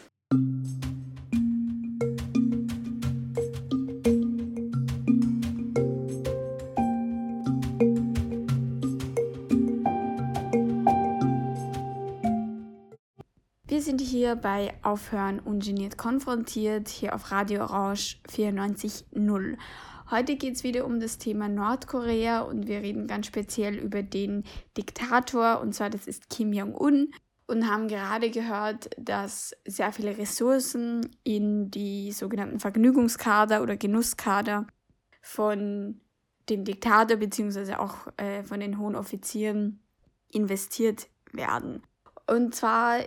Wir 13.68 13.82
sind 13.82 14.02
hier 14.02 14.36
bei 14.36 14.74
Aufhören 14.84 15.40
ungeniert 15.40 15.98
konfrontiert, 15.98 16.90
hier 16.90 17.16
auf 17.16 17.32
Radio 17.32 17.62
Orange 17.62 18.18
94.0. 18.30 19.58
Heute 20.12 20.36
geht 20.36 20.56
es 20.56 20.66
wieder 20.66 20.86
um 20.86 21.00
das 21.00 21.20
Thema 21.20 21.48
Nordkorea 21.48 22.42
und 22.42 22.68
wir 22.68 22.82
reden 22.82 23.08
ganz 23.08 23.28
speziell 23.28 23.76
über 23.78 24.04
den 24.04 24.44
Diktator, 24.76 25.62
und 25.62 25.74
zwar 25.74 25.90
das 25.90 26.06
ist 26.06 26.30
Kim 26.30 26.52
Jong-un. 26.52 27.14
Und 27.48 27.70
haben 27.70 27.88
gerade 27.88 28.30
gehört, 28.30 28.90
dass 28.98 29.56
sehr 29.66 29.94
viele 29.94 30.18
Ressourcen 30.18 31.10
in 31.24 31.72
die 31.72 32.12
sogenannten 32.12 32.60
Vergnügungskader 32.60 33.62
oder 33.62 33.78
Genusskader 33.78 34.68
von 35.22 36.02
dem 36.50 36.66
Diktator 36.66 37.18
bzw. 37.18 37.76
auch 37.76 38.08
äh, 38.18 38.44
von 38.44 38.60
den 38.60 38.80
hohen 38.80 38.96
Offizieren 38.96 39.82
investiert 40.30 41.08
werden. 41.32 41.84
Und 42.28 42.54
zwar 42.54 43.00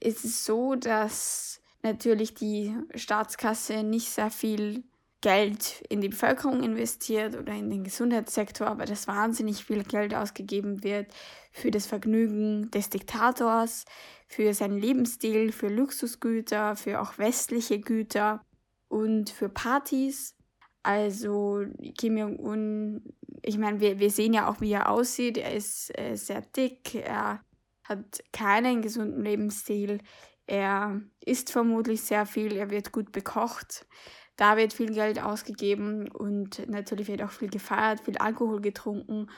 ist 0.00 0.24
es 0.24 0.46
so, 0.46 0.76
dass 0.76 1.60
natürlich 1.82 2.34
die 2.34 2.74
Staatskasse 2.94 3.82
nicht 3.82 4.10
sehr 4.10 4.30
viel 4.30 4.84
Geld 5.22 5.82
in 5.88 6.00
die 6.00 6.08
Bevölkerung 6.08 6.62
investiert 6.62 7.36
oder 7.36 7.52
in 7.52 7.70
den 7.70 7.84
Gesundheitssektor, 7.84 8.66
aber 8.66 8.84
dass 8.84 9.08
wahnsinnig 9.08 9.64
viel 9.64 9.82
Geld 9.82 10.14
ausgegeben 10.14 10.82
wird 10.84 11.06
für 11.52 11.70
das 11.70 11.86
Vergnügen 11.86 12.70
des 12.70 12.90
Diktators, 12.90 13.84
für 14.28 14.52
seinen 14.52 14.78
Lebensstil, 14.78 15.52
für 15.52 15.68
Luxusgüter, 15.68 16.76
für 16.76 17.00
auch 17.00 17.18
westliche 17.18 17.80
Güter 17.80 18.42
und 18.88 19.30
für 19.30 19.48
Partys. 19.48 20.34
Also 20.82 21.64
Kim 21.98 22.16
Jong-un, 22.18 23.02
ich 23.42 23.58
meine, 23.58 23.80
wir, 23.80 23.98
wir 23.98 24.10
sehen 24.10 24.34
ja 24.34 24.48
auch, 24.48 24.60
wie 24.60 24.72
er 24.72 24.90
aussieht. 24.90 25.38
Er 25.38 25.54
ist 25.54 25.96
äh, 25.98 26.14
sehr 26.14 26.42
dick, 26.42 26.94
er 26.94 27.40
hat 27.84 28.22
keinen 28.32 28.82
gesunden 28.82 29.22
Lebensstil, 29.22 29.98
er 30.46 31.00
isst 31.24 31.50
vermutlich 31.50 32.02
sehr 32.02 32.26
viel, 32.26 32.56
er 32.56 32.70
wird 32.70 32.92
gut 32.92 33.12
bekocht. 33.12 33.86
Da 34.36 34.56
wird 34.56 34.72
viel 34.72 34.92
Geld 34.92 35.22
ausgegeben 35.22 36.08
und 36.08 36.68
natürlich 36.68 37.08
wird 37.08 37.22
auch 37.22 37.30
viel 37.30 37.48
gefeiert, 37.48 38.00
viel 38.00 38.18
Alkohol 38.18 38.60
getrunken. 38.60 39.30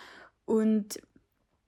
Und 0.44 1.00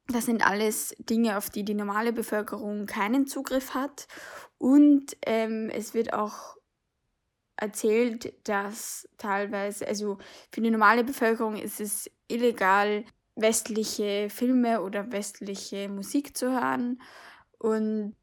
das 0.08 0.26
sind 0.26 0.44
alles 0.44 0.96
Dinge, 0.98 1.36
auf 1.36 1.50
die 1.50 1.64
die 1.64 1.74
normale 1.74 2.12
Bevölkerung 2.12 2.86
keinen 2.86 3.26
Zugriff 3.26 3.74
hat. 3.74 4.08
Und 4.58 5.16
ähm, 5.24 5.70
es 5.72 5.94
wird 5.94 6.12
auch 6.12 6.56
erzählt, 7.56 8.32
dass 8.48 9.08
teilweise, 9.18 9.86
also 9.86 10.18
für 10.50 10.60
die 10.60 10.70
normale 10.70 11.04
Bevölkerung 11.04 11.56
ist 11.56 11.80
es 11.80 12.10
illegal, 12.26 13.04
westliche 13.36 14.28
Filme 14.30 14.82
oder 14.82 15.12
westliche 15.12 15.88
Musik 15.88 16.36
zu 16.36 16.50
hören. 16.50 17.00
Und 17.58 18.16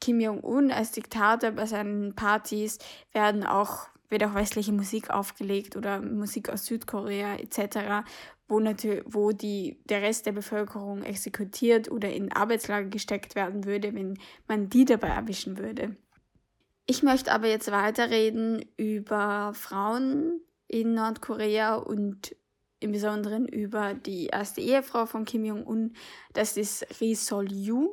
Kim 0.00 0.20
Jong-un 0.20 0.70
als 0.70 0.92
Diktator 0.92 1.52
bei 1.52 1.66
seinen 1.66 2.14
Partys 2.14 2.78
werden 3.12 3.44
auch 3.44 3.88
wird 4.08 4.24
auch 4.24 4.34
westliche 4.34 4.72
Musik 4.72 5.10
aufgelegt 5.10 5.76
oder 5.76 6.00
Musik 6.00 6.48
aus 6.48 6.66
Südkorea 6.66 7.36
etc. 7.36 8.06
wo, 8.48 8.60
natürlich, 8.60 9.04
wo 9.06 9.32
die, 9.32 9.80
der 9.84 10.02
Rest 10.02 10.26
der 10.26 10.32
Bevölkerung 10.32 11.02
exekutiert 11.02 11.90
oder 11.90 12.10
in 12.10 12.32
Arbeitslager 12.32 12.88
gesteckt 12.88 13.34
werden 13.34 13.64
würde, 13.64 13.94
wenn 13.94 14.18
man 14.46 14.68
die 14.68 14.84
dabei 14.84 15.08
erwischen 15.08 15.58
würde. 15.58 15.96
Ich 16.86 17.02
möchte 17.02 17.32
aber 17.32 17.48
jetzt 17.48 17.70
weiterreden 17.70 18.64
über 18.78 19.52
Frauen 19.54 20.40
in 20.68 20.94
Nordkorea 20.94 21.74
und 21.74 22.34
im 22.80 22.92
Besonderen 22.92 23.46
über 23.46 23.94
die 23.94 24.26
erste 24.26 24.60
Ehefrau 24.60 25.06
von 25.06 25.24
Kim 25.24 25.44
Jong-un. 25.44 25.94
Das 26.32 26.56
ist 26.56 27.00
Ri 27.00 27.14
Sol-yu. 27.14 27.90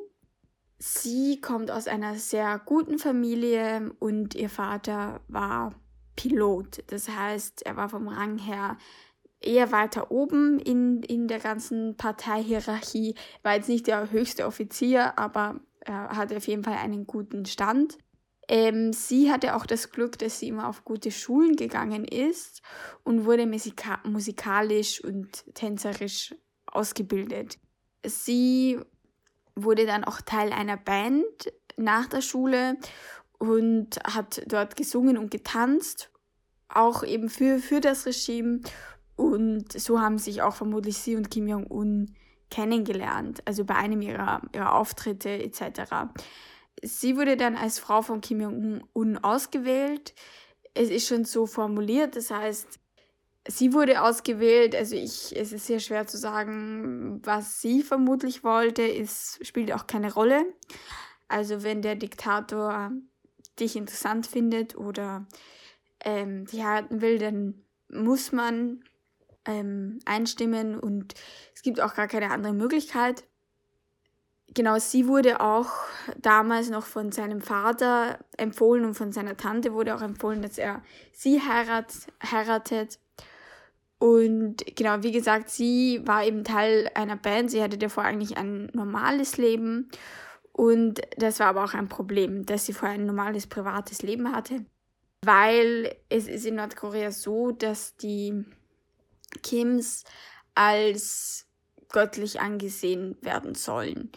Sie 0.78 1.40
kommt 1.40 1.70
aus 1.70 1.88
einer 1.88 2.14
sehr 2.16 2.58
guten 2.64 2.98
Familie 2.98 3.92
und 3.98 4.34
ihr 4.34 4.50
Vater 4.50 5.20
war 5.28 5.74
Pilot. 6.16 6.82
Das 6.88 7.08
heißt, 7.08 7.62
er 7.62 7.76
war 7.76 7.88
vom 7.88 8.08
Rang 8.08 8.38
her 8.38 8.76
eher 9.40 9.70
weiter 9.70 10.10
oben 10.10 10.58
in, 10.58 11.02
in 11.02 11.28
der 11.28 11.38
ganzen 11.38 11.96
Parteihierarchie. 11.96 13.14
War 13.42 13.54
jetzt 13.54 13.68
nicht 13.68 13.86
der 13.86 14.10
höchste 14.10 14.46
Offizier, 14.46 15.18
aber 15.18 15.60
er 15.80 16.16
hatte 16.16 16.36
auf 16.36 16.48
jeden 16.48 16.64
Fall 16.64 16.76
einen 16.76 17.06
guten 17.06 17.46
Stand. 17.46 17.98
Ähm, 18.48 18.92
sie 18.92 19.30
hatte 19.30 19.56
auch 19.56 19.66
das 19.66 19.90
Glück, 19.90 20.18
dass 20.18 20.38
sie 20.38 20.48
immer 20.48 20.68
auf 20.68 20.84
gute 20.84 21.10
Schulen 21.10 21.56
gegangen 21.56 22.04
ist 22.04 22.62
und 23.02 23.24
wurde 23.24 23.46
musika 23.46 24.00
musikalisch 24.04 25.02
und 25.02 25.44
tänzerisch 25.54 26.34
ausgebildet. 26.66 27.58
Sie 28.04 28.78
wurde 29.56 29.86
dann 29.86 30.04
auch 30.04 30.20
Teil 30.20 30.52
einer 30.52 30.76
Band 30.76 31.52
nach 31.76 32.06
der 32.06 32.20
Schule 32.20 32.76
und 33.38 33.98
hat 34.04 34.42
dort 34.46 34.76
gesungen 34.76 35.18
und 35.18 35.30
getanzt, 35.30 36.10
auch 36.68 37.02
eben 37.02 37.28
für, 37.28 37.58
für 37.58 37.80
das 37.80 38.06
Regime. 38.06 38.60
Und 39.16 39.72
so 39.72 40.00
haben 40.00 40.18
sich 40.18 40.42
auch 40.42 40.54
vermutlich 40.54 40.98
sie 40.98 41.16
und 41.16 41.30
Kim 41.30 41.48
Jong-un 41.48 42.14
kennengelernt, 42.50 43.42
also 43.44 43.64
bei 43.64 43.74
einem 43.74 44.02
ihrer, 44.02 44.42
ihrer 44.54 44.74
Auftritte 44.74 45.30
etc. 45.30 46.10
Sie 46.82 47.16
wurde 47.16 47.36
dann 47.36 47.56
als 47.56 47.78
Frau 47.78 48.02
von 48.02 48.20
Kim 48.20 48.40
Jong-un 48.40 49.18
ausgewählt. 49.18 50.14
Es 50.74 50.90
ist 50.90 51.08
schon 51.08 51.24
so 51.24 51.46
formuliert, 51.46 52.16
das 52.16 52.30
heißt, 52.30 52.78
sie 53.48 53.72
wurde 53.72 54.02
ausgewählt. 54.02 54.74
Also 54.74 54.96
ich, 54.96 55.34
es 55.36 55.52
ist 55.52 55.66
sehr 55.66 55.80
schwer 55.80 56.06
zu 56.06 56.18
sagen, 56.18 57.20
was 57.24 57.60
sie 57.60 57.82
vermutlich 57.82 58.44
wollte. 58.44 58.82
Es 58.82 59.38
spielt 59.42 59.72
auch 59.72 59.86
keine 59.86 60.12
Rolle. 60.12 60.44
Also 61.28 61.62
wenn 61.62 61.82
der 61.82 61.96
Diktator 61.96 62.92
dich 63.60 63.76
interessant 63.76 64.26
findet 64.26 64.76
oder 64.76 65.26
ähm, 66.04 66.46
die 66.46 66.64
halten 66.64 67.00
will, 67.00 67.18
dann 67.18 67.62
muss 67.88 68.32
man 68.32 68.82
ähm, 69.44 70.00
einstimmen 70.04 70.78
und 70.78 71.14
es 71.54 71.62
gibt 71.62 71.80
auch 71.80 71.94
gar 71.94 72.08
keine 72.08 72.30
andere 72.30 72.52
Möglichkeit. 72.52 73.24
Genau, 74.54 74.78
sie 74.78 75.06
wurde 75.06 75.40
auch 75.40 75.70
damals 76.16 76.70
noch 76.70 76.86
von 76.86 77.12
seinem 77.12 77.40
Vater 77.40 78.18
empfohlen 78.36 78.84
und 78.84 78.94
von 78.94 79.12
seiner 79.12 79.36
Tante 79.36 79.74
wurde 79.74 79.94
auch 79.94 80.02
empfohlen, 80.02 80.40
dass 80.40 80.56
er 80.56 80.82
sie 81.12 81.40
heirat, 81.40 81.92
heiratet. 82.30 82.98
Und 83.98 84.64
genau, 84.76 85.02
wie 85.02 85.12
gesagt, 85.12 85.50
sie 85.50 86.00
war 86.04 86.24
eben 86.24 86.44
Teil 86.44 86.90
einer 86.94 87.16
Band. 87.16 87.50
Sie 87.50 87.62
hatte 87.62 87.78
davor 87.78 88.04
eigentlich 88.04 88.36
ein 88.36 88.70
normales 88.72 89.36
Leben. 89.36 89.90
Und 90.56 91.02
das 91.18 91.38
war 91.38 91.48
aber 91.48 91.64
auch 91.64 91.74
ein 91.74 91.90
Problem, 91.90 92.46
dass 92.46 92.64
sie 92.64 92.72
vorher 92.72 92.94
ein 92.94 93.04
normales 93.04 93.46
privates 93.46 94.00
Leben 94.00 94.32
hatte. 94.34 94.64
Weil 95.22 95.94
es 96.08 96.28
ist 96.28 96.46
in 96.46 96.54
Nordkorea 96.54 97.10
so, 97.10 97.50
dass 97.50 97.94
die 97.98 98.42
Kims 99.42 100.04
als 100.54 101.46
göttlich 101.90 102.40
angesehen 102.40 103.18
werden 103.20 103.54
sollen. 103.54 104.10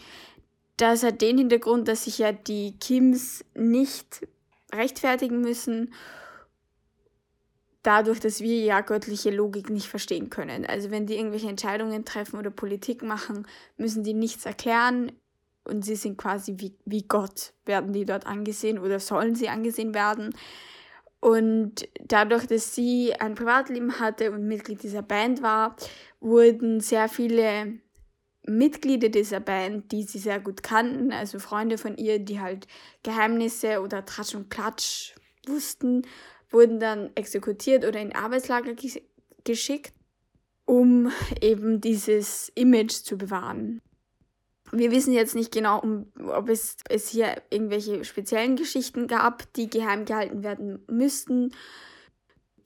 Das 0.78 1.02
hat 1.02 1.20
den 1.20 1.36
Hintergrund, 1.36 1.88
dass 1.88 2.04
sich 2.04 2.16
ja 2.16 2.32
die 2.32 2.78
Kims 2.78 3.44
nicht 3.54 4.26
rechtfertigen 4.72 5.42
müssen 5.42 5.92
dadurch, 7.82 8.18
dass 8.20 8.40
wir 8.40 8.62
ja 8.62 8.80
göttliche 8.80 9.30
Logik 9.30 9.68
nicht 9.68 9.88
verstehen 9.88 10.30
können. 10.30 10.64
Also 10.64 10.90
wenn 10.90 11.06
die 11.06 11.16
irgendwelche 11.16 11.48
Entscheidungen 11.48 12.06
treffen 12.06 12.38
oder 12.38 12.50
Politik 12.50 13.02
machen, 13.02 13.46
müssen 13.76 14.04
die 14.04 14.14
nichts 14.14 14.46
erklären 14.46 15.12
und 15.70 15.84
sie 15.84 15.96
sind 15.96 16.18
quasi 16.18 16.56
wie, 16.58 16.76
wie 16.84 17.02
Gott, 17.02 17.54
werden 17.64 17.92
die 17.92 18.04
dort 18.04 18.26
angesehen 18.26 18.78
oder 18.78 19.00
sollen 19.00 19.34
sie 19.34 19.48
angesehen 19.48 19.94
werden. 19.94 20.34
Und 21.20 21.86
dadurch, 22.00 22.46
dass 22.46 22.74
sie 22.74 23.14
ein 23.14 23.34
Privatleben 23.34 24.00
hatte 24.00 24.32
und 24.32 24.46
Mitglied 24.46 24.82
dieser 24.82 25.02
Band 25.02 25.42
war, 25.42 25.76
wurden 26.20 26.80
sehr 26.80 27.08
viele 27.08 27.78
Mitglieder 28.46 29.10
dieser 29.10 29.40
Band, 29.40 29.92
die 29.92 30.02
sie 30.02 30.18
sehr 30.18 30.40
gut 30.40 30.62
kannten, 30.62 31.12
also 31.12 31.38
Freunde 31.38 31.76
von 31.76 31.96
ihr, 31.96 32.18
die 32.18 32.40
halt 32.40 32.66
Geheimnisse 33.02 33.80
oder 33.80 34.04
Tratsch 34.04 34.34
und 34.34 34.50
Klatsch 34.50 35.14
wussten, 35.46 36.02
wurden 36.48 36.80
dann 36.80 37.10
exekutiert 37.14 37.84
oder 37.84 38.00
in 38.00 38.14
Arbeitslager 38.14 38.74
geschickt, 39.44 39.92
um 40.64 41.12
eben 41.40 41.80
dieses 41.80 42.50
Image 42.54 42.92
zu 42.92 43.18
bewahren. 43.18 43.80
Wir 44.72 44.90
wissen 44.90 45.12
jetzt 45.12 45.34
nicht 45.34 45.52
genau, 45.52 45.82
ob 46.18 46.48
es, 46.48 46.76
es 46.88 47.08
hier 47.08 47.42
irgendwelche 47.50 48.04
speziellen 48.04 48.56
Geschichten 48.56 49.08
gab, 49.08 49.52
die 49.54 49.68
geheim 49.68 50.04
gehalten 50.04 50.42
werden 50.42 50.84
müssten. 50.88 51.52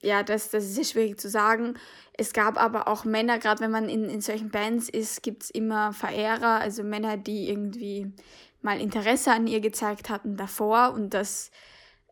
Ja, 0.01 0.21
das, 0.21 0.51
das 0.51 0.65
ist 0.65 0.75
sehr 0.75 0.83
schwierig 0.83 1.19
zu 1.19 1.29
sagen. 1.29 1.75
Es 2.13 2.31
gab 2.31 2.61
aber 2.61 2.87
auch 2.87 3.05
Männer, 3.05 3.39
gerade 3.39 3.61
wenn 3.61 3.71
man 3.71 3.89
in, 3.89 4.07
in 4.09 4.21
solchen 4.21 4.51
Bands 4.51 4.87
ist, 4.87 5.23
gibt 5.23 5.43
es 5.43 5.49
immer 5.49 5.93
Verehrer, 5.93 6.59
also 6.59 6.83
Männer, 6.83 7.17
die 7.17 7.49
irgendwie 7.49 8.13
mal 8.61 8.79
Interesse 8.79 9.31
an 9.31 9.47
ihr 9.47 9.61
gezeigt 9.61 10.09
hatten 10.09 10.37
davor 10.37 10.93
und 10.93 11.13
das 11.13 11.51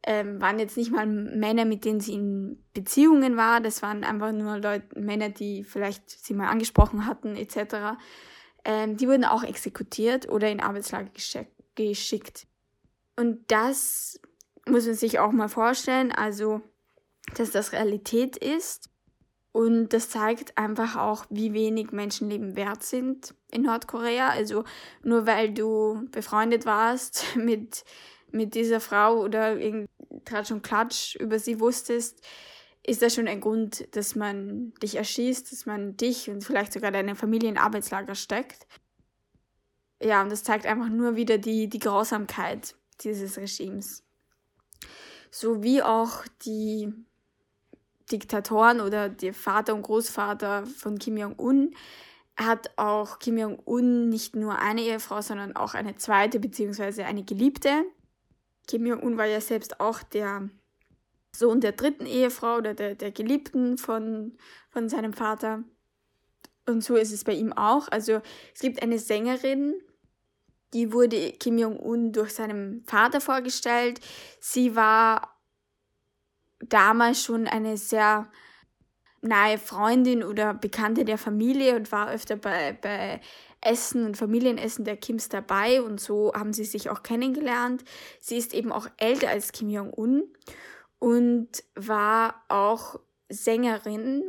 ähm, 0.05 0.41
waren 0.41 0.59
jetzt 0.59 0.75
nicht 0.75 0.91
mal 0.91 1.05
Männer, 1.05 1.65
mit 1.65 1.85
denen 1.85 1.99
sie 1.99 2.13
in 2.13 2.63
Beziehungen 2.73 3.37
war, 3.37 3.61
das 3.61 3.81
waren 3.81 4.03
einfach 4.03 4.31
nur 4.31 4.57
Leute, 4.57 4.99
Männer, 4.99 5.29
die 5.29 5.63
vielleicht 5.63 6.09
sie 6.09 6.33
mal 6.33 6.49
angesprochen 6.49 7.05
hatten, 7.05 7.35
etc. 7.35 7.97
Ähm, 8.65 8.97
die 8.97 9.07
wurden 9.07 9.25
auch 9.25 9.43
exekutiert 9.43 10.29
oder 10.29 10.49
in 10.49 10.61
Arbeitslager 10.61 11.09
geschickt. 11.75 12.47
Und 13.15 13.39
das 13.51 14.19
muss 14.67 14.85
man 14.85 14.95
sich 14.95 15.19
auch 15.19 15.31
mal 15.31 15.49
vorstellen, 15.49 16.11
also 16.11 16.61
dass 17.35 17.51
das 17.51 17.73
Realität 17.73 18.37
ist. 18.37 18.89
Und 19.51 19.89
das 19.89 20.09
zeigt 20.09 20.57
einfach 20.57 20.95
auch, 20.95 21.25
wie 21.29 21.53
wenig 21.53 21.91
Menschenleben 21.91 22.55
wert 22.55 22.83
sind 22.83 23.35
in 23.51 23.63
Nordkorea. 23.63 24.29
Also 24.29 24.63
nur 25.03 25.27
weil 25.27 25.53
du 25.53 26.07
befreundet 26.11 26.65
warst 26.65 27.23
mit 27.35 27.83
mit 28.33 28.55
dieser 28.55 28.79
Frau 28.79 29.21
oder 29.21 29.57
irgend 29.57 29.89
Tratsch 30.25 30.51
und 30.51 30.63
Klatsch 30.63 31.15
über 31.15 31.39
sie 31.39 31.59
wusstest, 31.59 32.25
ist 32.85 33.01
das 33.01 33.15
schon 33.15 33.27
ein 33.27 33.41
Grund, 33.41 33.95
dass 33.95 34.15
man 34.15 34.73
dich 34.81 34.95
erschießt, 34.95 35.51
dass 35.51 35.65
man 35.65 35.95
dich 35.95 36.29
und 36.29 36.43
vielleicht 36.43 36.73
sogar 36.73 36.91
deine 36.91 37.15
Familie 37.15 37.49
in 37.49 37.57
Arbeitslager 37.57 38.15
steckt. 38.15 38.67
Ja, 40.01 40.21
und 40.21 40.29
das 40.29 40.43
zeigt 40.43 40.65
einfach 40.65 40.89
nur 40.89 41.15
wieder 41.15 41.37
die, 41.37 41.69
die 41.69 41.79
Grausamkeit 41.79 42.75
dieses 43.01 43.37
Regimes. 43.37 44.03
So 45.31 45.63
wie 45.63 45.81
auch 45.81 46.25
die 46.45 46.93
Diktatoren 48.11 48.81
oder 48.81 49.07
der 49.07 49.33
Vater 49.33 49.73
und 49.73 49.83
Großvater 49.83 50.65
von 50.65 50.99
Kim 50.99 51.17
Jong-un 51.17 51.73
hat 52.35 52.71
auch 52.77 53.19
Kim 53.19 53.37
Jong-un 53.37 54.09
nicht 54.09 54.35
nur 54.35 54.59
eine 54.59 54.81
Ehefrau, 54.81 55.21
sondern 55.21 55.55
auch 55.55 55.73
eine 55.73 55.95
zweite 55.95 56.39
bzw. 56.39 57.03
eine 57.03 57.23
Geliebte. 57.23 57.85
Kim 58.67 58.85
Jong-un 58.85 59.17
war 59.17 59.25
ja 59.25 59.39
selbst 59.39 59.79
auch 59.79 60.03
der 60.03 60.49
Sohn 61.35 61.61
der 61.61 61.71
dritten 61.71 62.05
Ehefrau 62.05 62.57
oder 62.57 62.73
der, 62.73 62.95
der 62.95 63.11
Geliebten 63.11 63.77
von, 63.77 64.37
von 64.69 64.89
seinem 64.89 65.13
Vater. 65.13 65.63
Und 66.65 66.83
so 66.83 66.95
ist 66.95 67.11
es 67.11 67.23
bei 67.23 67.33
ihm 67.33 67.53
auch. 67.53 67.87
Also 67.89 68.21
es 68.53 68.61
gibt 68.61 68.81
eine 68.81 68.99
Sängerin, 68.99 69.73
die 70.73 70.91
wurde 70.93 71.33
Kim 71.33 71.57
Jong-un 71.57 72.11
durch 72.13 72.33
seinen 72.33 72.83
Vater 72.85 73.21
vorgestellt. 73.21 73.99
Sie 74.39 74.75
war 74.75 75.37
damals 76.59 77.23
schon 77.23 77.47
eine 77.47 77.77
sehr 77.77 78.29
nahe 79.21 79.57
Freundin 79.57 80.23
oder 80.23 80.53
Bekannte 80.53 81.05
der 81.05 81.17
Familie 81.17 81.75
und 81.75 81.91
war 81.91 82.11
öfter 82.11 82.35
bei, 82.35 82.77
bei 82.81 83.21
Essen 83.61 84.05
und 84.05 84.17
Familienessen 84.17 84.83
der 84.83 84.97
Kims 84.97 85.29
dabei 85.29 85.81
und 85.81 85.99
so 85.99 86.33
haben 86.33 86.53
sie 86.53 86.65
sich 86.65 86.89
auch 86.89 87.03
kennengelernt. 87.03 87.83
Sie 88.19 88.37
ist 88.37 88.53
eben 88.53 88.71
auch 88.71 88.87
älter 88.97 89.29
als 89.29 89.51
Kim 89.53 89.69
Jong-un 89.69 90.23
und 91.03 91.49
war 91.75 92.45
auch 92.47 92.97
Sängerin 93.27 94.23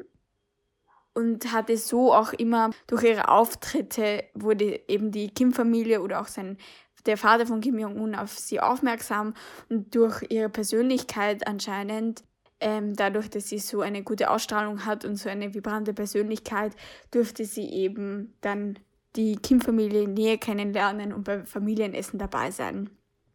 und 1.13 1.53
hatte 1.53 1.77
so 1.77 2.13
auch 2.13 2.33
immer 2.33 2.71
durch 2.89 3.05
ihre 3.05 3.29
Auftritte 3.29 4.25
wurde 4.35 4.81
eben 4.89 5.13
die 5.13 5.29
Kim-Familie 5.29 6.03
oder 6.03 6.21
auch 6.21 6.27
sein 6.27 6.59
der 7.07 7.17
Vater 7.17 7.47
von 7.47 7.61
Kim 7.61 7.79
Jong-un 7.79 8.17
auf 8.17 8.37
sie 8.37 8.59
aufmerksam 8.59 9.35
und 9.69 9.95
durch 9.95 10.25
ihre 10.31 10.49
Persönlichkeit 10.49 11.47
anscheinend 11.47 12.25
ähm, 12.59 12.97
dadurch, 12.97 13.31
dass 13.31 13.51
sie 13.51 13.61
so 13.61 13.81
eine 13.81 14.03
gute 14.03 14.29
Ausstrahlung 14.31 14.85
hat 14.85 15.05
und 15.05 15.15
so 15.15 15.29
eine 15.29 15.55
vibrante 15.55 15.95
Persönlichkeit, 15.95 16.75
durfte 17.13 17.45
sie 17.45 17.69
eben 17.69 18.35
dann 18.41 18.81
die 19.15 19.37
Kim-Familie 19.37 20.09
näher 20.09 20.39
kennenlernen 20.39 21.13
und 21.13 21.23
beim 21.23 21.47
Familienessen 21.47 22.19
dabei 22.19 22.51
sein. 22.51 22.91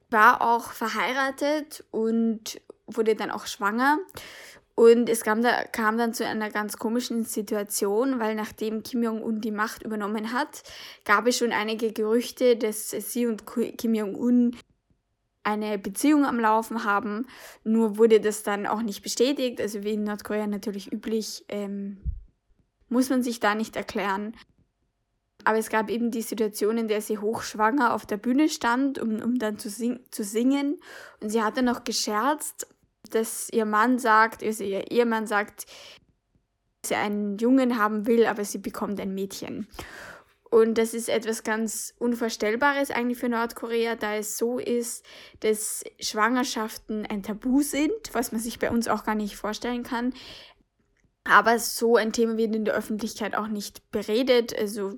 War 0.09 0.41
auch 0.41 0.71
verheiratet 0.71 1.85
und 1.91 2.59
wurde 2.95 3.15
dann 3.15 3.31
auch 3.31 3.45
schwanger. 3.45 3.99
Und 4.75 5.09
es 5.09 5.23
kam, 5.23 5.41
da, 5.41 5.65
kam 5.65 5.97
dann 5.97 6.13
zu 6.13 6.25
einer 6.25 6.49
ganz 6.49 6.77
komischen 6.77 7.23
Situation, 7.23 8.19
weil 8.19 8.33
nachdem 8.35 8.81
Kim 8.81 9.03
Jong-un 9.03 9.41
die 9.41 9.51
Macht 9.51 9.83
übernommen 9.83 10.31
hat, 10.31 10.63
gab 11.03 11.27
es 11.27 11.37
schon 11.37 11.51
einige 11.51 11.91
Gerüchte, 11.91 12.55
dass 12.55 12.91
sie 12.91 13.25
und 13.25 13.43
Kim 13.45 13.93
Jong-un 13.93 14.55
eine 15.43 15.77
Beziehung 15.77 16.25
am 16.25 16.39
Laufen 16.39 16.85
haben. 16.85 17.27
Nur 17.65 17.97
wurde 17.97 18.21
das 18.21 18.43
dann 18.43 18.67
auch 18.67 18.81
nicht 18.81 19.01
bestätigt. 19.01 19.59
Also 19.59 19.83
wie 19.83 19.95
in 19.95 20.03
Nordkorea 20.03 20.47
natürlich 20.47 20.91
üblich, 20.93 21.43
ähm, 21.49 21.97
muss 22.87 23.09
man 23.09 23.21
sich 23.21 23.41
da 23.41 23.55
nicht 23.55 23.75
erklären. 23.75 24.33
Aber 25.43 25.57
es 25.57 25.69
gab 25.69 25.89
eben 25.89 26.11
die 26.11 26.21
Situation, 26.21 26.77
in 26.77 26.87
der 26.87 27.01
sie 27.01 27.17
hochschwanger 27.17 27.93
auf 27.93 28.05
der 28.05 28.17
Bühne 28.17 28.49
stand, 28.49 28.99
um, 28.99 29.21
um 29.21 29.39
dann 29.39 29.57
zu, 29.57 29.69
sing 29.69 29.99
zu 30.11 30.23
singen. 30.23 30.79
Und 31.21 31.29
sie 31.31 31.41
hatte 31.41 31.63
noch 31.63 31.83
gescherzt, 31.83 32.67
dass 33.09 33.49
ihr 33.51 33.65
Mann 33.65 33.99
sagt, 33.99 34.43
also 34.43 34.63
ihr 34.63 34.91
Ehemann 34.91 35.27
sagt, 35.27 35.65
dass 36.81 36.89
sie 36.89 36.95
einen 36.95 37.37
Jungen 37.37 37.77
haben 37.77 38.07
will, 38.07 38.25
aber 38.25 38.45
sie 38.45 38.57
bekommt 38.57 38.99
ein 38.99 39.13
Mädchen. 39.13 39.67
Und 40.49 40.79
das 40.79 40.93
ist 40.95 41.09
etwas 41.09 41.43
ganz 41.43 41.93
Unvorstellbares 41.99 42.89
eigentlich 42.89 43.19
für 43.19 43.29
Nordkorea, 43.29 43.95
da 43.95 44.15
es 44.15 44.37
so 44.37 44.57
ist, 44.57 45.05
dass 45.41 45.83
Schwangerschaften 45.99 47.05
ein 47.05 47.21
Tabu 47.21 47.61
sind, 47.61 47.91
was 48.13 48.31
man 48.31 48.41
sich 48.41 48.57
bei 48.57 48.71
uns 48.71 48.87
auch 48.87 49.03
gar 49.03 49.15
nicht 49.15 49.35
vorstellen 49.35 49.83
kann. 49.83 50.13
Aber 51.23 51.59
so 51.59 51.97
ein 51.97 52.13
Thema 52.13 52.37
wird 52.37 52.55
in 52.55 52.65
der 52.65 52.73
Öffentlichkeit 52.73 53.35
auch 53.35 53.47
nicht 53.47 53.91
beredet. 53.91 54.57
Also 54.57 54.97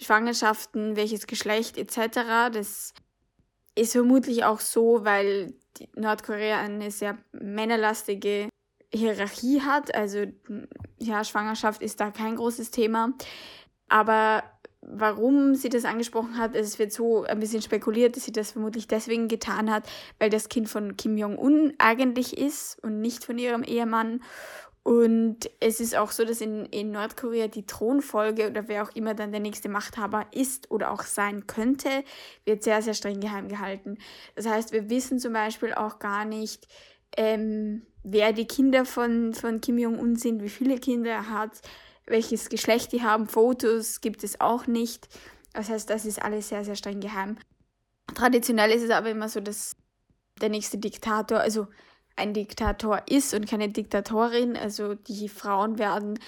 Schwangerschaften, 0.00 0.96
welches 0.96 1.26
Geschlecht 1.26 1.76
etc. 1.76 2.50
Das 2.52 2.94
ist 3.74 3.92
vermutlich 3.92 4.44
auch 4.44 4.60
so, 4.60 5.04
weil 5.04 5.54
Nordkorea 5.94 6.58
eine 6.58 6.90
sehr 6.90 7.18
männerlastige 7.32 8.48
Hierarchie 8.92 9.62
hat. 9.62 9.94
Also 9.94 10.24
ja, 10.98 11.24
Schwangerschaft 11.24 11.82
ist 11.82 12.00
da 12.00 12.10
kein 12.10 12.36
großes 12.36 12.70
Thema. 12.70 13.12
Aber 13.88 14.42
warum 14.80 15.54
sie 15.54 15.68
das 15.68 15.84
angesprochen 15.84 16.38
hat, 16.38 16.54
es 16.54 16.78
wird 16.78 16.92
so 16.92 17.24
ein 17.24 17.40
bisschen 17.40 17.62
spekuliert, 17.62 18.16
dass 18.16 18.24
sie 18.24 18.32
das 18.32 18.52
vermutlich 18.52 18.86
deswegen 18.86 19.28
getan 19.28 19.70
hat, 19.70 19.88
weil 20.18 20.30
das 20.30 20.48
Kind 20.48 20.68
von 20.68 20.96
Kim 20.96 21.16
Jong-un 21.16 21.74
eigentlich 21.78 22.36
ist 22.38 22.82
und 22.82 23.00
nicht 23.00 23.24
von 23.24 23.38
ihrem 23.38 23.62
Ehemann. 23.62 24.22
Und 24.86 25.50
es 25.58 25.80
ist 25.80 25.96
auch 25.96 26.12
so, 26.12 26.24
dass 26.24 26.40
in, 26.40 26.64
in 26.66 26.92
Nordkorea 26.92 27.48
die 27.48 27.66
Thronfolge 27.66 28.48
oder 28.48 28.68
wer 28.68 28.84
auch 28.84 28.94
immer 28.94 29.14
dann 29.14 29.32
der 29.32 29.40
nächste 29.40 29.68
Machthaber 29.68 30.26
ist 30.30 30.70
oder 30.70 30.92
auch 30.92 31.02
sein 31.02 31.48
könnte, 31.48 32.04
wird 32.44 32.62
sehr, 32.62 32.80
sehr 32.82 32.94
streng 32.94 33.18
geheim 33.18 33.48
gehalten. 33.48 33.98
Das 34.36 34.46
heißt, 34.46 34.70
wir 34.70 34.88
wissen 34.88 35.18
zum 35.18 35.32
Beispiel 35.32 35.74
auch 35.74 35.98
gar 35.98 36.24
nicht, 36.24 36.68
ähm, 37.16 37.82
wer 38.04 38.32
die 38.32 38.46
Kinder 38.46 38.84
von, 38.84 39.34
von 39.34 39.60
Kim 39.60 39.76
Jong-un 39.76 40.14
sind, 40.14 40.40
wie 40.40 40.48
viele 40.48 40.78
Kinder 40.78 41.10
er 41.10 41.30
hat, 41.30 41.62
welches 42.06 42.48
Geschlecht 42.48 42.92
die 42.92 43.02
haben. 43.02 43.26
Fotos 43.26 44.00
gibt 44.00 44.22
es 44.22 44.40
auch 44.40 44.68
nicht. 44.68 45.08
Das 45.52 45.68
heißt, 45.68 45.90
das 45.90 46.06
ist 46.06 46.22
alles 46.22 46.50
sehr, 46.50 46.64
sehr 46.64 46.76
streng 46.76 47.00
geheim. 47.00 47.38
Traditionell 48.14 48.70
ist 48.70 48.84
es 48.84 48.90
aber 48.90 49.10
immer 49.10 49.28
so, 49.28 49.40
dass 49.40 49.74
der 50.40 50.50
nächste 50.50 50.78
Diktator, 50.78 51.40
also 51.40 51.66
ein 52.16 52.34
Diktator 52.34 53.02
ist 53.08 53.34
und 53.34 53.48
keine 53.48 53.68
Diktatorin. 53.68 54.56
Also 54.56 54.94
die 54.94 55.28
Frauen 55.28 55.78
werden 55.78 56.18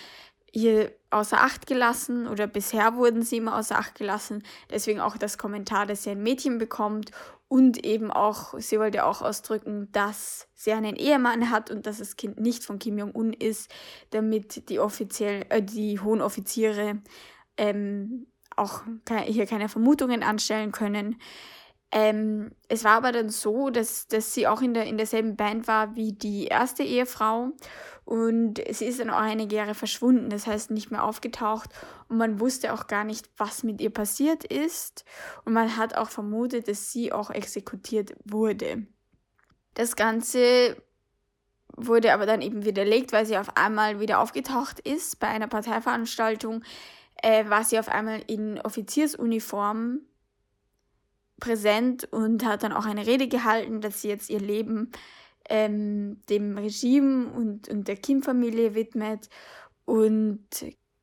hier 0.53 0.93
außer 1.11 1.41
Acht 1.41 1.67
gelassen 1.67 2.27
oder 2.27 2.47
bisher 2.47 2.97
wurden 2.97 3.23
sie 3.23 3.39
immer 3.39 3.57
außer 3.57 3.79
Acht 3.79 3.95
gelassen. 3.97 4.43
Deswegen 4.71 5.01
auch 5.01 5.17
das 5.17 5.39
Kommentar, 5.39 5.87
dass 5.87 6.05
sie 6.05 6.11
ein 6.11 6.23
Mädchen 6.23 6.59
bekommt 6.59 7.11
und 7.49 7.85
eben 7.85 8.11
auch, 8.11 8.59
sie 8.59 8.79
wollte 8.79 9.05
auch 9.05 9.23
ausdrücken, 9.23 9.91
dass 9.93 10.49
sie 10.55 10.73
einen 10.73 10.97
Ehemann 10.97 11.51
hat 11.51 11.71
und 11.71 11.87
dass 11.87 11.99
das 11.99 12.17
Kind 12.17 12.39
nicht 12.39 12.65
von 12.65 12.79
Kim 12.79 12.99
Jong-un 12.99 13.33
ist, 13.33 13.73
damit 14.11 14.69
die 14.69 14.81
offiziell, 14.81 15.47
äh, 15.49 15.63
die 15.63 15.99
hohen 16.01 16.21
Offiziere 16.21 17.01
ähm, 17.57 18.27
auch 18.55 18.83
hier 19.27 19.47
keine 19.47 19.69
Vermutungen 19.69 20.23
anstellen 20.23 20.73
können. 20.73 21.17
Ähm, 21.91 22.51
es 22.69 22.85
war 22.85 22.93
aber 22.93 23.13
dann 23.13 23.31
so, 23.31 23.71
dass, 23.71 24.09
dass 24.09 24.35
sie 24.35 24.47
auch 24.47 24.61
in, 24.61 24.75
der, 24.75 24.85
in 24.85 24.99
derselben 24.99 25.37
Band 25.37 25.67
war 25.69 25.97
wie 25.97 26.13
die 26.13 26.47
erste 26.47 26.83
Ehefrau. 26.83 27.51
Und 28.05 28.61
sie 28.71 28.87
ist 28.87 29.01
dann 29.01 29.11
auch 29.11 29.21
einige 29.21 29.57
Jahre 29.57 29.75
verschwunden, 29.75 30.31
das 30.31 30.47
heißt 30.47 30.71
nicht 30.71 30.91
mehr 30.91 31.05
aufgetaucht. 31.05 31.71
Und 32.09 32.17
man 32.19 32.41
wusste 32.41 32.73
auch 32.73 32.87
gar 32.87 33.05
nicht, 33.05 33.29
was 33.37 33.63
mit 33.63 33.81
ihr 33.81 33.91
passiert 33.91 34.45
ist. 34.45 35.05
Und 35.45 35.53
man 35.53 35.77
hat 35.77 35.95
auch 35.95 36.09
vermutet, 36.09 36.69
dass 36.69 36.91
sie 36.91 37.13
auch 37.13 37.31
exekutiert 37.31 38.15
wurde. 38.25 38.87
Das 39.75 39.95
Ganze 39.95 40.77
wurde 41.77 42.13
aber 42.13 42.27
dann 42.27 42.43
eben 42.43 42.65
widerlegt, 42.65 43.13
weil 43.13 43.27
sie 43.27 43.39
auf 43.39 43.57
einmal 43.57 44.01
wieder 44.01 44.21
aufgetaucht 44.21 44.81
ist 44.81 45.21
bei 45.21 45.29
einer 45.29 45.47
Parteiveranstaltung, 45.47 46.65
äh, 47.23 47.49
war 47.49 47.65
sie 47.65 47.79
auf 47.79 47.89
einmal 47.89 48.23
in 48.27 48.61
Offiziersuniform 48.61 50.01
präsent 51.41 52.09
und 52.13 52.45
hat 52.45 52.63
dann 52.63 52.73
auch 52.73 52.87
eine 52.87 53.07
Rede 53.07 53.29
gehalten, 53.29 53.81
dass 53.81 54.03
sie 54.03 54.09
jetzt 54.09 54.31
ihr 54.31 54.41
Leben 54.41 54.91
ähm, 55.49 56.21
dem 56.29 56.59
Regime 56.59 57.29
und, 57.29 57.69
und 57.69 57.89
der 57.89 57.97
Kim-Familie 57.97 58.75
widmet. 58.75 59.29
Und 59.85 60.47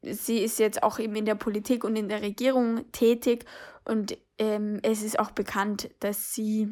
sie 0.02 0.39
ist 0.39 0.60
jetzt 0.60 0.84
auch 0.84 1.00
eben 1.00 1.15
in 1.15 1.26
der 1.26 1.36
Politik 1.36 1.84
und 1.84 1.95
in 1.95 2.10
der 2.10 2.21
Regierung 2.21 2.91
tätig. 2.91 3.45
Und 3.84 4.17
ähm, 4.38 4.80
es 4.84 5.02
ist 5.02 5.19
auch 5.19 5.32
bekannt, 5.32 5.89
dass 6.00 6.34
sie 6.34 6.69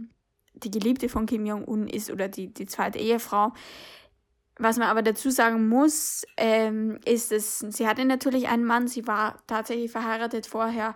die 0.54 0.71
Geliebte 0.71 1.10
von 1.10 1.26
Kim 1.26 1.45
Jong-un 1.45 1.88
ist 1.88 2.12
oder 2.12 2.28
die, 2.28 2.54
die 2.54 2.65
zweite 2.65 2.99
Ehefrau. 2.99 3.54
Was 4.60 4.78
man 4.78 4.88
aber 4.88 5.02
dazu 5.02 5.32
sagen 5.32 5.67
muss, 5.67 6.26
ähm, 6.38 6.99
ist, 7.06 7.32
dass 7.32 7.60
sie 7.60 7.88
hatte 7.88 8.06
natürlich 8.06 8.47
einen 8.49 8.65
Mann, 8.65 8.88
sie 8.88 9.08
war 9.08 9.41
tatsächlich 9.47 9.91
verheiratet 9.91 10.45
vorher 10.45 10.93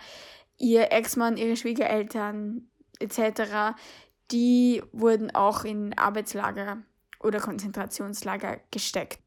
ihr 0.57 0.91
Ex-Mann, 0.91 1.37
ihre 1.37 1.55
Schwiegereltern 1.55 2.69
etc., 2.99 3.75
die 4.31 4.83
wurden 4.91 5.33
auch 5.33 5.63
in 5.63 5.97
Arbeitslager 5.97 6.83
oder 7.19 7.39
Konzentrationslager 7.39 8.59
gesteckt. 8.71 9.19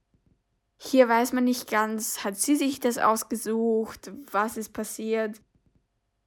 Hier 0.76 1.08
weiß 1.08 1.32
man 1.32 1.44
nicht 1.44 1.70
ganz, 1.70 2.24
hat 2.24 2.36
sie 2.36 2.56
sich 2.56 2.80
das 2.80 2.98
ausgesucht, 2.98 4.12
was 4.30 4.56
ist 4.56 4.72
passiert. 4.72 5.40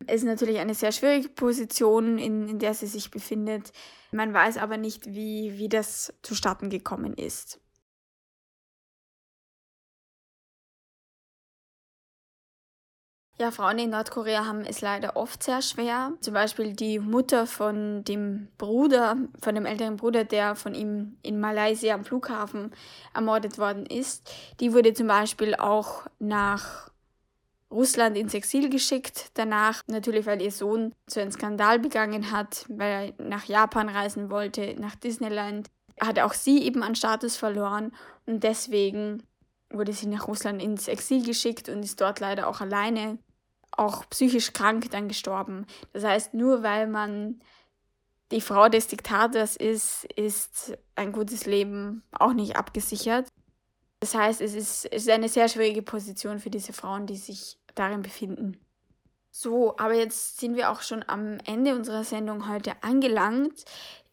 Es 0.06 0.18
ist 0.18 0.28
natürlich 0.28 0.60
eine 0.60 0.76
sehr 0.76 0.92
schwierige 0.92 1.30
Position, 1.30 2.18
in, 2.18 2.48
in 2.48 2.60
der 2.60 2.74
sie 2.74 2.88
sich 2.88 3.10
befindet. 3.10 3.72
Man 4.12 4.34
weiß 4.34 4.58
aber 4.58 4.78
nicht, 4.78 5.08
wie, 5.08 5.58
wie 5.58 5.70
das 5.70 6.14
zustatten 6.22 6.70
gekommen 6.70 7.14
ist. 7.14 7.63
Ja, 13.44 13.52
Frauen 13.52 13.78
in 13.78 13.90
Nordkorea 13.90 14.46
haben 14.46 14.62
es 14.62 14.80
leider 14.80 15.18
oft 15.18 15.44
sehr 15.44 15.62
schwer. 15.62 16.14
Zum 16.22 16.34
Beispiel 16.34 16.72
die 16.72 17.00
Mutter 17.00 17.46
von 17.46 18.06
dem 18.06 18.48
Bruder, 18.58 19.18
von 19.42 19.54
dem 19.54 19.66
älteren 19.66 19.98
Bruder, 19.98 20.24
der 20.24 20.56
von 20.56 20.74
ihm 20.74 21.18
in 21.24 21.42
Malaysia 21.42 21.94
am 21.94 22.06
Flughafen 22.06 22.72
ermordet 23.14 23.58
worden 23.58 23.86
ist, 23.86 24.34
die 24.62 24.72
wurde 24.72 24.94
zum 24.94 25.08
Beispiel 25.08 25.56
auch 25.56 26.08
nach 26.20 26.90
Russland 27.70 28.18
ins 28.18 28.34
Exil 28.34 28.70
geschickt. 28.70 29.32
Danach 29.34 29.82
natürlich, 29.88 30.26
weil 30.26 30.42
ihr 30.42 30.52
Sohn 30.52 30.94
so 31.06 31.20
einen 31.20 31.34
Skandal 31.34 31.80
begangen 31.80 32.32
hat, 32.32 32.66
weil 32.70 33.14
er 33.20 33.26
nach 33.26 33.44
Japan 33.44 33.90
reisen 33.90 34.30
wollte, 34.30 34.74
nach 34.80 34.96
Disneyland, 34.96 35.68
hat 36.00 36.18
auch 36.18 36.34
sie 36.34 36.64
eben 36.64 36.82
an 36.82 36.96
Status 36.96 37.36
verloren 37.36 37.92
und 38.26 38.42
deswegen 38.42 39.22
wurde 39.70 39.92
sie 39.92 40.08
nach 40.08 40.30
Russland 40.30 40.62
ins 40.62 40.88
Exil 40.88 41.26
geschickt 41.26 41.68
und 41.68 41.84
ist 41.84 42.00
dort 42.00 42.22
leider 42.22 42.48
auch 42.48 42.62
alleine, 42.62 43.18
auch 43.78 44.10
psychisch 44.10 44.54
krank 44.54 44.90
dann 44.92 45.08
gestorben. 45.08 45.66
Das 45.94 46.04
heißt, 46.04 46.34
nur 46.34 46.64
weil 46.64 46.88
man 46.88 47.42
die 48.32 48.42
Frau 48.42 48.70
des 48.70 48.88
Diktators 48.88 49.56
ist, 49.56 50.06
ist 50.16 50.78
ein 50.96 51.12
gutes 51.12 51.46
Leben 51.46 52.04
auch 52.12 52.34
nicht 52.34 52.56
abgesichert. 52.56 53.28
Das 54.00 54.16
heißt, 54.16 54.42
es 54.42 54.54
ist, 54.54 54.86
es 54.86 55.04
ist 55.04 55.10
eine 55.10 55.30
sehr 55.30 55.48
schwierige 55.48 55.82
Position 55.82 56.40
für 56.40 56.50
diese 56.50 56.74
Frauen, 56.74 57.06
die 57.06 57.16
sich 57.16 57.58
darin 57.76 58.02
befinden. 58.02 58.58
So, 59.32 59.78
aber 59.78 59.94
jetzt 59.94 60.40
sind 60.40 60.56
wir 60.56 60.72
auch 60.72 60.82
schon 60.82 61.04
am 61.08 61.38
Ende 61.46 61.76
unserer 61.76 62.04
Sendung 62.04 62.50
heute 62.50 62.74
angelangt. 62.82 63.66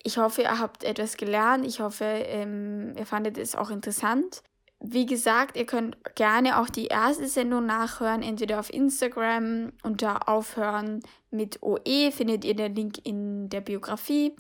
Ich 0.03 0.17
hoffe, 0.17 0.43
ihr 0.43 0.59
habt 0.59 0.85
etwas 0.85 1.17
gelernt. 1.17 1.67
Ich 1.67 1.81
hoffe, 1.81 2.05
ähm, 2.05 2.95
ihr 2.97 3.05
fandet 3.05 3.37
es 3.37 3.55
auch 3.55 3.71
interessant. 3.71 4.43
Wie 4.83 5.05
gesagt, 5.05 5.57
ihr 5.57 5.67
könnt 5.67 5.99
gerne 6.15 6.59
auch 6.59 6.71
die 6.71 6.87
erste 6.87 7.27
Sendung 7.27 7.67
nachhören, 7.67 8.23
entweder 8.23 8.59
auf 8.59 8.73
Instagram 8.73 9.73
unter 9.83 10.27
Aufhören 10.27 11.03
mit 11.31 11.63
OE, 11.63 12.11
findet 12.11 12.47
ihr 12.47 12.55
den 12.55 12.75
Link 12.75 13.05
in 13.05 13.51
der 13.51 13.61
Biografie. 13.61 14.35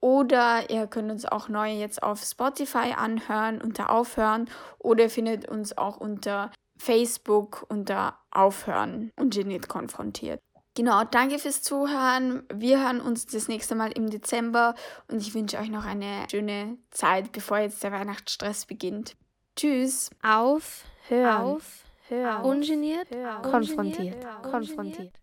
Oder 0.00 0.70
ihr 0.70 0.86
könnt 0.88 1.10
uns 1.10 1.24
auch 1.24 1.48
neu 1.48 1.70
jetzt 1.72 2.02
auf 2.02 2.22
Spotify 2.22 2.94
anhören 2.96 3.60
unter 3.60 3.90
Aufhören 3.90 4.50
oder 4.78 5.04
ihr 5.04 5.10
findet 5.10 5.48
uns 5.48 5.76
auch 5.78 5.96
unter 5.96 6.50
Facebook 6.76 7.64
unter 7.68 8.18
Aufhören 8.30 9.10
und 9.16 9.34
Geniert 9.34 9.68
konfrontiert. 9.68 10.40
Genau, 10.74 11.04
danke 11.04 11.38
fürs 11.38 11.62
Zuhören. 11.62 12.42
Wir 12.52 12.82
hören 12.82 13.00
uns 13.00 13.24
das 13.24 13.48
nächste 13.48 13.74
Mal 13.74 13.92
im 13.92 14.10
Dezember 14.10 14.74
und 15.10 15.22
ich 15.22 15.32
wünsche 15.32 15.58
euch 15.58 15.70
noch 15.70 15.86
eine 15.86 16.26
schöne 16.30 16.76
Zeit, 16.90 17.32
bevor 17.32 17.58
jetzt 17.58 17.82
der 17.82 17.92
Weihnachtsstress 17.92 18.66
beginnt. 18.66 19.16
Tschüss. 19.56 20.10
Auf, 20.22 20.84
hören, 21.08 21.42
Auf, 21.42 21.84
hören, 22.08 22.44
ungeniert, 22.44 23.08
hören, 23.10 23.40
konfrontiert, 23.42 24.14
ungeniert, 24.14 24.42
konfrontiert. 24.42 25.12